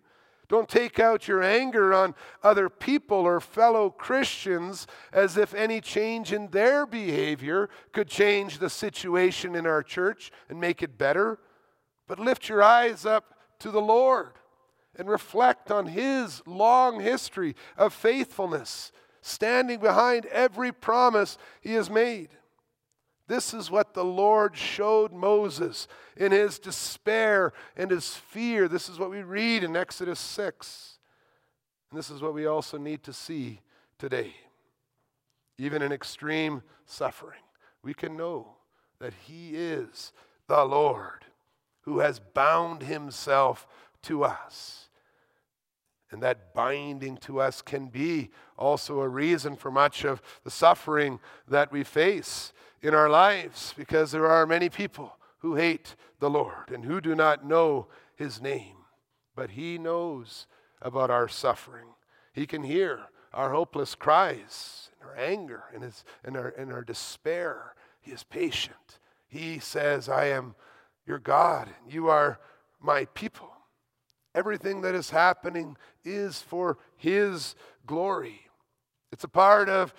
Don't 0.48 0.68
take 0.68 1.00
out 1.00 1.26
your 1.26 1.42
anger 1.42 1.92
on 1.92 2.14
other 2.44 2.68
people 2.68 3.18
or 3.18 3.40
fellow 3.40 3.90
Christians 3.90 4.86
as 5.12 5.36
if 5.36 5.52
any 5.54 5.80
change 5.80 6.32
in 6.32 6.48
their 6.50 6.86
behavior 6.86 7.68
could 7.92 8.06
change 8.06 8.58
the 8.58 8.70
situation 8.70 9.56
in 9.56 9.66
our 9.66 9.82
church 9.82 10.30
and 10.48 10.60
make 10.60 10.84
it 10.84 10.96
better. 10.96 11.40
But 12.06 12.20
lift 12.20 12.48
your 12.48 12.62
eyes 12.62 13.04
up 13.04 13.34
to 13.58 13.72
the 13.72 13.80
Lord 13.80 14.34
and 14.98 15.08
reflect 15.08 15.70
on 15.70 15.86
His 15.86 16.42
long 16.46 17.00
history 17.00 17.54
of 17.76 17.92
faithfulness, 17.92 18.92
standing 19.20 19.80
behind 19.80 20.26
every 20.26 20.72
promise 20.72 21.38
He 21.60 21.74
has 21.74 21.90
made. 21.90 22.30
This 23.28 23.52
is 23.52 23.70
what 23.70 23.94
the 23.94 24.04
Lord 24.04 24.56
showed 24.56 25.12
Moses 25.12 25.88
in 26.16 26.30
his 26.30 26.60
despair 26.60 27.52
and 27.76 27.90
his 27.90 28.14
fear. 28.14 28.68
This 28.68 28.88
is 28.88 29.00
what 29.00 29.10
we 29.10 29.22
read 29.22 29.64
in 29.64 29.74
Exodus 29.74 30.20
6. 30.20 30.98
And 31.90 31.98
this 31.98 32.08
is 32.08 32.22
what 32.22 32.34
we 32.34 32.46
also 32.46 32.78
need 32.78 33.02
to 33.02 33.12
see 33.12 33.60
today. 33.98 34.34
Even 35.58 35.82
in 35.82 35.90
extreme 35.90 36.62
suffering, 36.84 37.40
we 37.82 37.94
can 37.94 38.16
know 38.16 38.56
that 38.98 39.14
He 39.26 39.50
is 39.54 40.12
the 40.48 40.64
Lord 40.64 41.24
who 41.82 42.00
has 42.00 42.18
bound 42.18 42.82
Himself 42.82 43.66
to 44.02 44.24
us. 44.24 44.85
And 46.16 46.22
that 46.22 46.54
binding 46.54 47.18
to 47.18 47.42
us 47.42 47.60
can 47.60 47.88
be 47.88 48.30
also 48.56 49.00
a 49.00 49.08
reason 49.08 49.54
for 49.54 49.70
much 49.70 50.02
of 50.02 50.22
the 50.44 50.50
suffering 50.50 51.20
that 51.46 51.70
we 51.70 51.84
face 51.84 52.54
in 52.80 52.94
our 52.94 53.10
lives 53.10 53.74
because 53.76 54.12
there 54.12 54.26
are 54.26 54.46
many 54.46 54.70
people 54.70 55.18
who 55.40 55.56
hate 55.56 55.94
the 56.18 56.30
Lord 56.30 56.70
and 56.72 56.86
who 56.86 57.02
do 57.02 57.14
not 57.14 57.44
know 57.44 57.88
his 58.14 58.40
name. 58.40 58.76
But 59.34 59.50
he 59.50 59.76
knows 59.76 60.46
about 60.80 61.10
our 61.10 61.28
suffering. 61.28 61.88
He 62.32 62.46
can 62.46 62.62
hear 62.62 63.00
our 63.34 63.52
hopeless 63.52 63.94
cries 63.94 64.88
and 64.98 65.10
our 65.10 65.18
anger 65.18 65.64
and, 65.74 65.82
his, 65.82 66.02
and, 66.24 66.34
our, 66.34 66.48
and 66.48 66.72
our 66.72 66.82
despair. 66.82 67.74
He 68.00 68.12
is 68.12 68.22
patient. 68.22 69.00
He 69.28 69.58
says, 69.58 70.08
I 70.08 70.28
am 70.28 70.54
your 71.06 71.18
God, 71.18 71.68
and 71.82 71.92
you 71.92 72.08
are 72.08 72.40
my 72.80 73.04
people. 73.04 73.55
Everything 74.36 74.82
that 74.82 74.94
is 74.94 75.10
happening 75.10 75.76
is 76.04 76.40
for 76.42 76.78
His 76.96 77.56
glory. 77.86 78.42
It's 79.10 79.24
a 79.24 79.28
part 79.28 79.68
of 79.68 79.94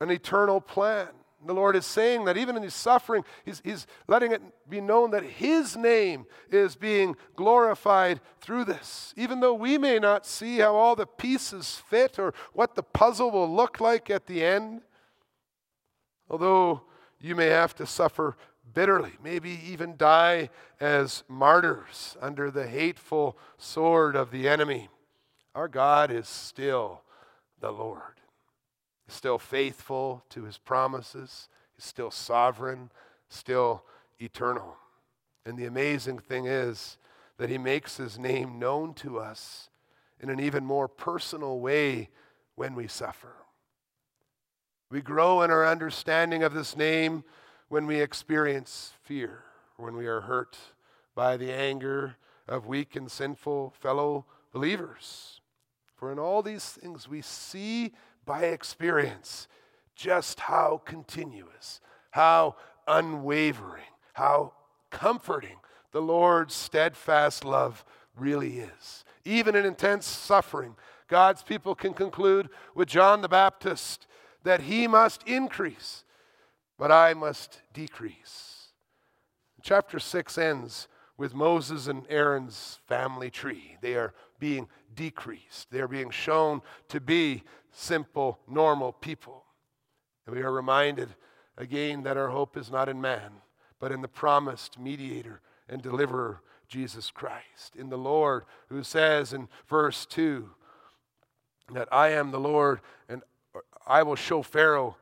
an 0.00 0.10
eternal 0.10 0.60
plan. 0.60 1.08
The 1.46 1.52
Lord 1.52 1.76
is 1.76 1.84
saying 1.84 2.24
that 2.24 2.38
even 2.38 2.56
in 2.56 2.62
his 2.62 2.74
suffering, 2.74 3.22
he's, 3.44 3.60
he's 3.62 3.86
letting 4.08 4.32
it 4.32 4.40
be 4.68 4.80
known 4.80 5.10
that 5.10 5.22
his 5.22 5.76
name 5.76 6.24
is 6.50 6.74
being 6.74 7.16
glorified 7.36 8.20
through 8.40 8.64
this. 8.64 9.12
Even 9.16 9.40
though 9.40 9.52
we 9.52 9.76
may 9.76 9.98
not 9.98 10.24
see 10.24 10.58
how 10.58 10.74
all 10.74 10.96
the 10.96 11.06
pieces 11.06 11.82
fit 11.90 12.18
or 12.18 12.32
what 12.54 12.74
the 12.74 12.82
puzzle 12.82 13.30
will 13.30 13.54
look 13.54 13.78
like 13.78 14.08
at 14.08 14.26
the 14.26 14.42
end, 14.42 14.80
although 16.30 16.82
you 17.20 17.34
may 17.34 17.48
have 17.48 17.74
to 17.74 17.86
suffer 17.86 18.36
bitterly, 18.74 19.12
maybe 19.22 19.58
even 19.66 19.96
die 19.96 20.50
as 20.80 21.24
martyrs 21.28 22.16
under 22.20 22.50
the 22.50 22.66
hateful 22.66 23.38
sword 23.56 24.16
of 24.16 24.30
the 24.30 24.48
enemy, 24.48 24.88
our 25.54 25.68
God 25.68 26.10
is 26.10 26.28
still 26.28 27.02
the 27.60 27.70
Lord 27.70 28.14
still 29.08 29.38
faithful 29.38 30.24
to 30.30 30.44
his 30.44 30.58
promises. 30.58 31.48
He's 31.76 31.84
still 31.84 32.10
sovereign, 32.10 32.90
still 33.28 33.84
eternal. 34.18 34.76
And 35.46 35.58
the 35.58 35.66
amazing 35.66 36.18
thing 36.18 36.46
is 36.46 36.98
that 37.38 37.50
he 37.50 37.58
makes 37.58 37.96
his 37.96 38.18
name 38.18 38.58
known 38.58 38.94
to 38.94 39.18
us 39.18 39.68
in 40.20 40.30
an 40.30 40.40
even 40.40 40.64
more 40.64 40.88
personal 40.88 41.60
way 41.60 42.08
when 42.54 42.74
we 42.74 42.86
suffer. 42.86 43.34
We 44.90 45.00
grow 45.00 45.42
in 45.42 45.50
our 45.50 45.66
understanding 45.66 46.42
of 46.42 46.54
this 46.54 46.76
name 46.76 47.24
when 47.68 47.86
we 47.86 48.00
experience 48.00 48.92
fear, 49.02 49.44
when 49.76 49.96
we 49.96 50.06
are 50.06 50.22
hurt 50.22 50.56
by 51.14 51.36
the 51.36 51.52
anger 51.52 52.16
of 52.46 52.66
weak 52.66 52.96
and 52.96 53.10
sinful 53.10 53.72
fellow 53.78 54.26
believers. 54.52 55.40
For 55.96 56.12
in 56.12 56.18
all 56.18 56.42
these 56.42 56.64
things 56.64 57.08
we 57.08 57.22
see 57.22 57.92
by 58.24 58.44
experience 58.44 59.48
just 59.94 60.40
how 60.40 60.82
continuous, 60.84 61.80
how 62.10 62.56
unwavering, 62.86 63.84
how 64.12 64.52
comforting 64.90 65.56
the 65.92 66.02
Lord's 66.02 66.54
steadfast 66.54 67.44
love 67.44 67.84
really 68.16 68.58
is. 68.58 69.04
Even 69.24 69.54
in 69.54 69.64
intense 69.64 70.06
suffering, 70.06 70.76
God's 71.08 71.42
people 71.42 71.74
can 71.74 71.94
conclude 71.94 72.48
with 72.74 72.88
John 72.88 73.22
the 73.22 73.28
Baptist 73.28 74.06
that 74.42 74.62
he 74.62 74.86
must 74.86 75.22
increase, 75.26 76.03
but 76.78 76.90
I 76.90 77.14
must 77.14 77.60
decrease. 77.72 78.68
Chapter 79.62 79.98
6 79.98 80.38
ends 80.38 80.88
with 81.16 81.34
Moses 81.34 81.86
and 81.86 82.04
Aaron's 82.08 82.80
family 82.86 83.30
tree. 83.30 83.76
They 83.80 83.94
are 83.94 84.12
being 84.38 84.68
decreased, 84.94 85.70
they 85.70 85.80
are 85.80 85.88
being 85.88 86.10
shown 86.10 86.60
to 86.88 87.00
be 87.00 87.42
simple, 87.70 88.38
normal 88.48 88.92
people. 88.92 89.44
And 90.26 90.34
we 90.34 90.42
are 90.42 90.52
reminded 90.52 91.08
again 91.56 92.02
that 92.02 92.16
our 92.16 92.28
hope 92.28 92.56
is 92.56 92.70
not 92.70 92.88
in 92.88 93.00
man, 93.00 93.32
but 93.80 93.92
in 93.92 94.02
the 94.02 94.08
promised 94.08 94.78
mediator 94.78 95.40
and 95.68 95.82
deliverer, 95.82 96.40
Jesus 96.68 97.10
Christ, 97.10 97.76
in 97.76 97.88
the 97.88 97.98
Lord, 97.98 98.44
who 98.68 98.82
says 98.82 99.32
in 99.32 99.48
verse 99.68 100.06
2 100.06 100.50
that 101.72 101.88
I 101.92 102.10
am 102.10 102.30
the 102.30 102.40
Lord 102.40 102.80
and 103.08 103.22
I 103.86 104.02
will 104.02 104.16
show 104.16 104.42
Pharaoh. 104.42 104.96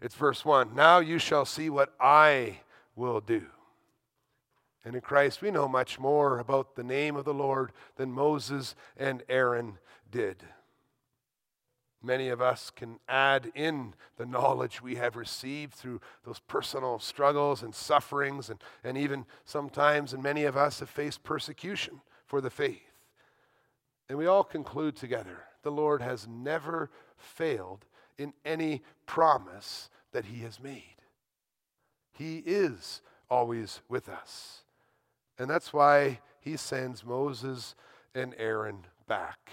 It's 0.00 0.14
verse 0.14 0.44
1 0.44 0.74
Now 0.74 0.98
you 0.98 1.18
shall 1.18 1.44
see 1.44 1.70
what 1.70 1.94
I 2.00 2.60
will 2.96 3.20
do. 3.20 3.46
And 4.84 4.94
in 4.94 5.02
Christ, 5.02 5.42
we 5.42 5.50
know 5.50 5.68
much 5.68 5.98
more 5.98 6.38
about 6.38 6.74
the 6.74 6.82
name 6.82 7.14
of 7.16 7.26
the 7.26 7.34
Lord 7.34 7.72
than 7.96 8.12
Moses 8.12 8.74
and 8.96 9.22
Aaron 9.28 9.78
did. 10.10 10.42
Many 12.02 12.30
of 12.30 12.40
us 12.40 12.70
can 12.70 12.98
add 13.06 13.52
in 13.54 13.92
the 14.16 14.24
knowledge 14.24 14.80
we 14.80 14.96
have 14.96 15.16
received 15.16 15.74
through 15.74 16.00
those 16.24 16.38
personal 16.38 16.98
struggles 16.98 17.62
and 17.62 17.74
sufferings, 17.74 18.48
and, 18.48 18.58
and 18.82 18.96
even 18.96 19.26
sometimes, 19.44 20.14
and 20.14 20.22
many 20.22 20.44
of 20.44 20.56
us 20.56 20.80
have 20.80 20.88
faced 20.88 21.22
persecution 21.24 22.00
for 22.24 22.40
the 22.40 22.48
faith. 22.48 22.80
And 24.08 24.16
we 24.16 24.26
all 24.26 24.44
conclude 24.44 24.96
together 24.96 25.44
the 25.62 25.70
Lord 25.70 26.00
has 26.00 26.26
never 26.26 26.90
failed 27.18 27.84
in 28.20 28.32
any 28.44 28.82
promise 29.06 29.90
that 30.12 30.26
He 30.26 30.42
has 30.42 30.60
made. 30.60 30.96
He 32.12 32.38
is 32.38 33.00
always 33.28 33.80
with 33.88 34.08
us. 34.08 34.62
And 35.38 35.48
that's 35.48 35.72
why 35.72 36.20
He 36.40 36.56
sends 36.56 37.04
Moses 37.04 37.74
and 38.14 38.34
Aaron 38.38 38.86
back 39.06 39.50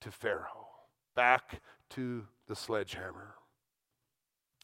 to 0.00 0.10
Pharaoh 0.10 0.62
back 1.14 1.60
to 1.90 2.26
the 2.48 2.56
sledgehammer. 2.56 3.34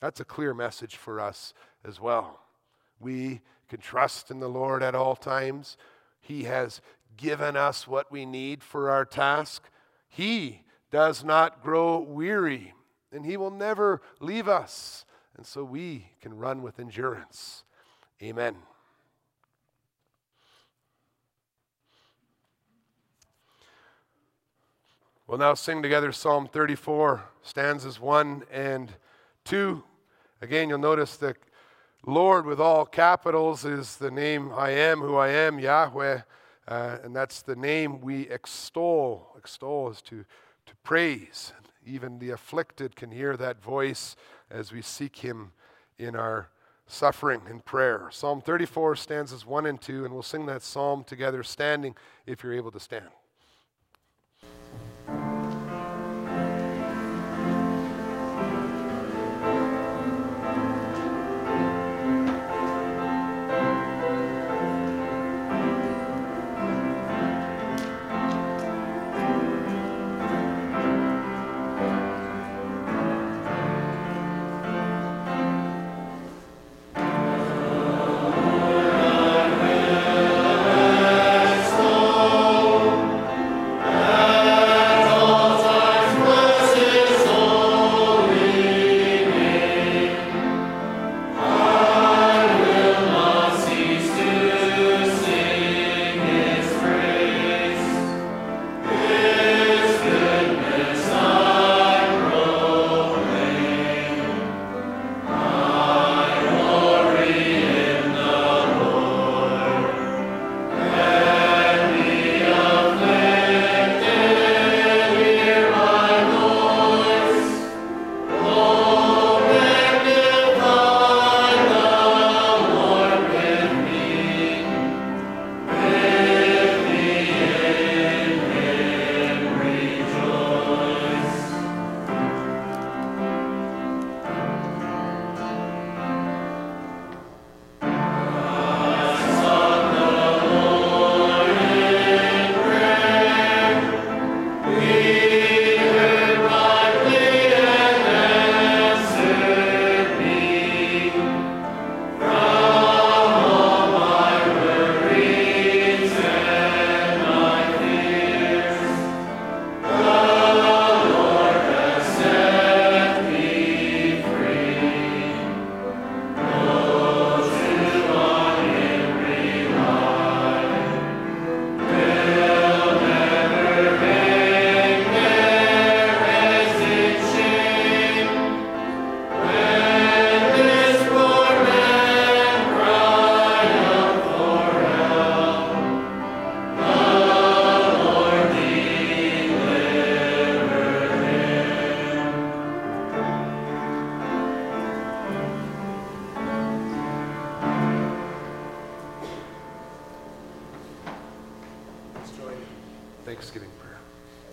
That's 0.00 0.20
a 0.20 0.24
clear 0.24 0.54
message 0.54 0.96
for 0.96 1.20
us 1.20 1.52
as 1.84 2.00
well. 2.00 2.40
We 3.00 3.40
can 3.68 3.80
trust 3.80 4.30
in 4.30 4.40
the 4.40 4.48
Lord 4.48 4.82
at 4.82 4.94
all 4.94 5.16
times. 5.16 5.76
He 6.20 6.44
has 6.44 6.80
given 7.16 7.56
us 7.56 7.86
what 7.86 8.10
we 8.10 8.24
need 8.24 8.62
for 8.62 8.90
our 8.90 9.04
task. 9.04 9.68
He 10.08 10.62
does 10.90 11.24
not 11.24 11.62
grow 11.62 11.98
weary, 11.98 12.74
and 13.12 13.24
He 13.24 13.36
will 13.36 13.50
never 13.50 14.02
leave 14.20 14.48
us 14.48 15.04
and 15.38 15.46
so 15.46 15.62
we 15.62 16.10
can 16.20 16.36
run 16.36 16.62
with 16.62 16.80
endurance. 16.80 17.62
Amen. 18.20 18.56
We'll 25.28 25.38
now 25.38 25.54
sing 25.54 25.80
together 25.82 26.10
Psalm 26.10 26.48
34, 26.48 27.22
stanzas 27.42 28.00
1 28.00 28.44
and 28.50 28.92
2. 29.44 29.82
Again, 30.42 30.68
you'll 30.68 30.78
notice 30.78 31.16
that 31.18 31.36
Lord 32.04 32.44
with 32.44 32.60
all 32.60 32.84
capitals 32.84 33.64
is 33.64 33.96
the 33.96 34.10
name 34.10 34.50
I 34.52 34.70
am 34.70 34.98
who 34.98 35.16
I 35.16 35.28
am, 35.28 35.60
Yahweh, 35.60 36.22
uh, 36.66 36.98
and 37.04 37.14
that's 37.14 37.42
the 37.42 37.56
name 37.56 38.00
we 38.00 38.28
extol. 38.28 39.34
Extol 39.36 39.90
is 39.90 40.02
to, 40.02 40.24
to 40.66 40.76
praise. 40.82 41.52
Even 41.88 42.18
the 42.18 42.30
afflicted 42.30 42.94
can 42.94 43.10
hear 43.10 43.36
that 43.36 43.62
voice 43.62 44.14
as 44.50 44.72
we 44.72 44.82
seek 44.82 45.16
Him 45.16 45.52
in 45.98 46.14
our 46.14 46.50
suffering 46.86 47.42
and 47.48 47.64
prayer. 47.64 48.08
Psalm 48.10 48.40
34, 48.40 48.96
stanzas 48.96 49.46
1 49.46 49.66
and 49.66 49.80
2, 49.80 50.04
and 50.04 50.12
we'll 50.12 50.22
sing 50.22 50.46
that 50.46 50.62
psalm 50.62 51.04
together 51.04 51.42
standing 51.42 51.94
if 52.26 52.42
you're 52.42 52.52
able 52.52 52.70
to 52.70 52.80
stand. 52.80 53.08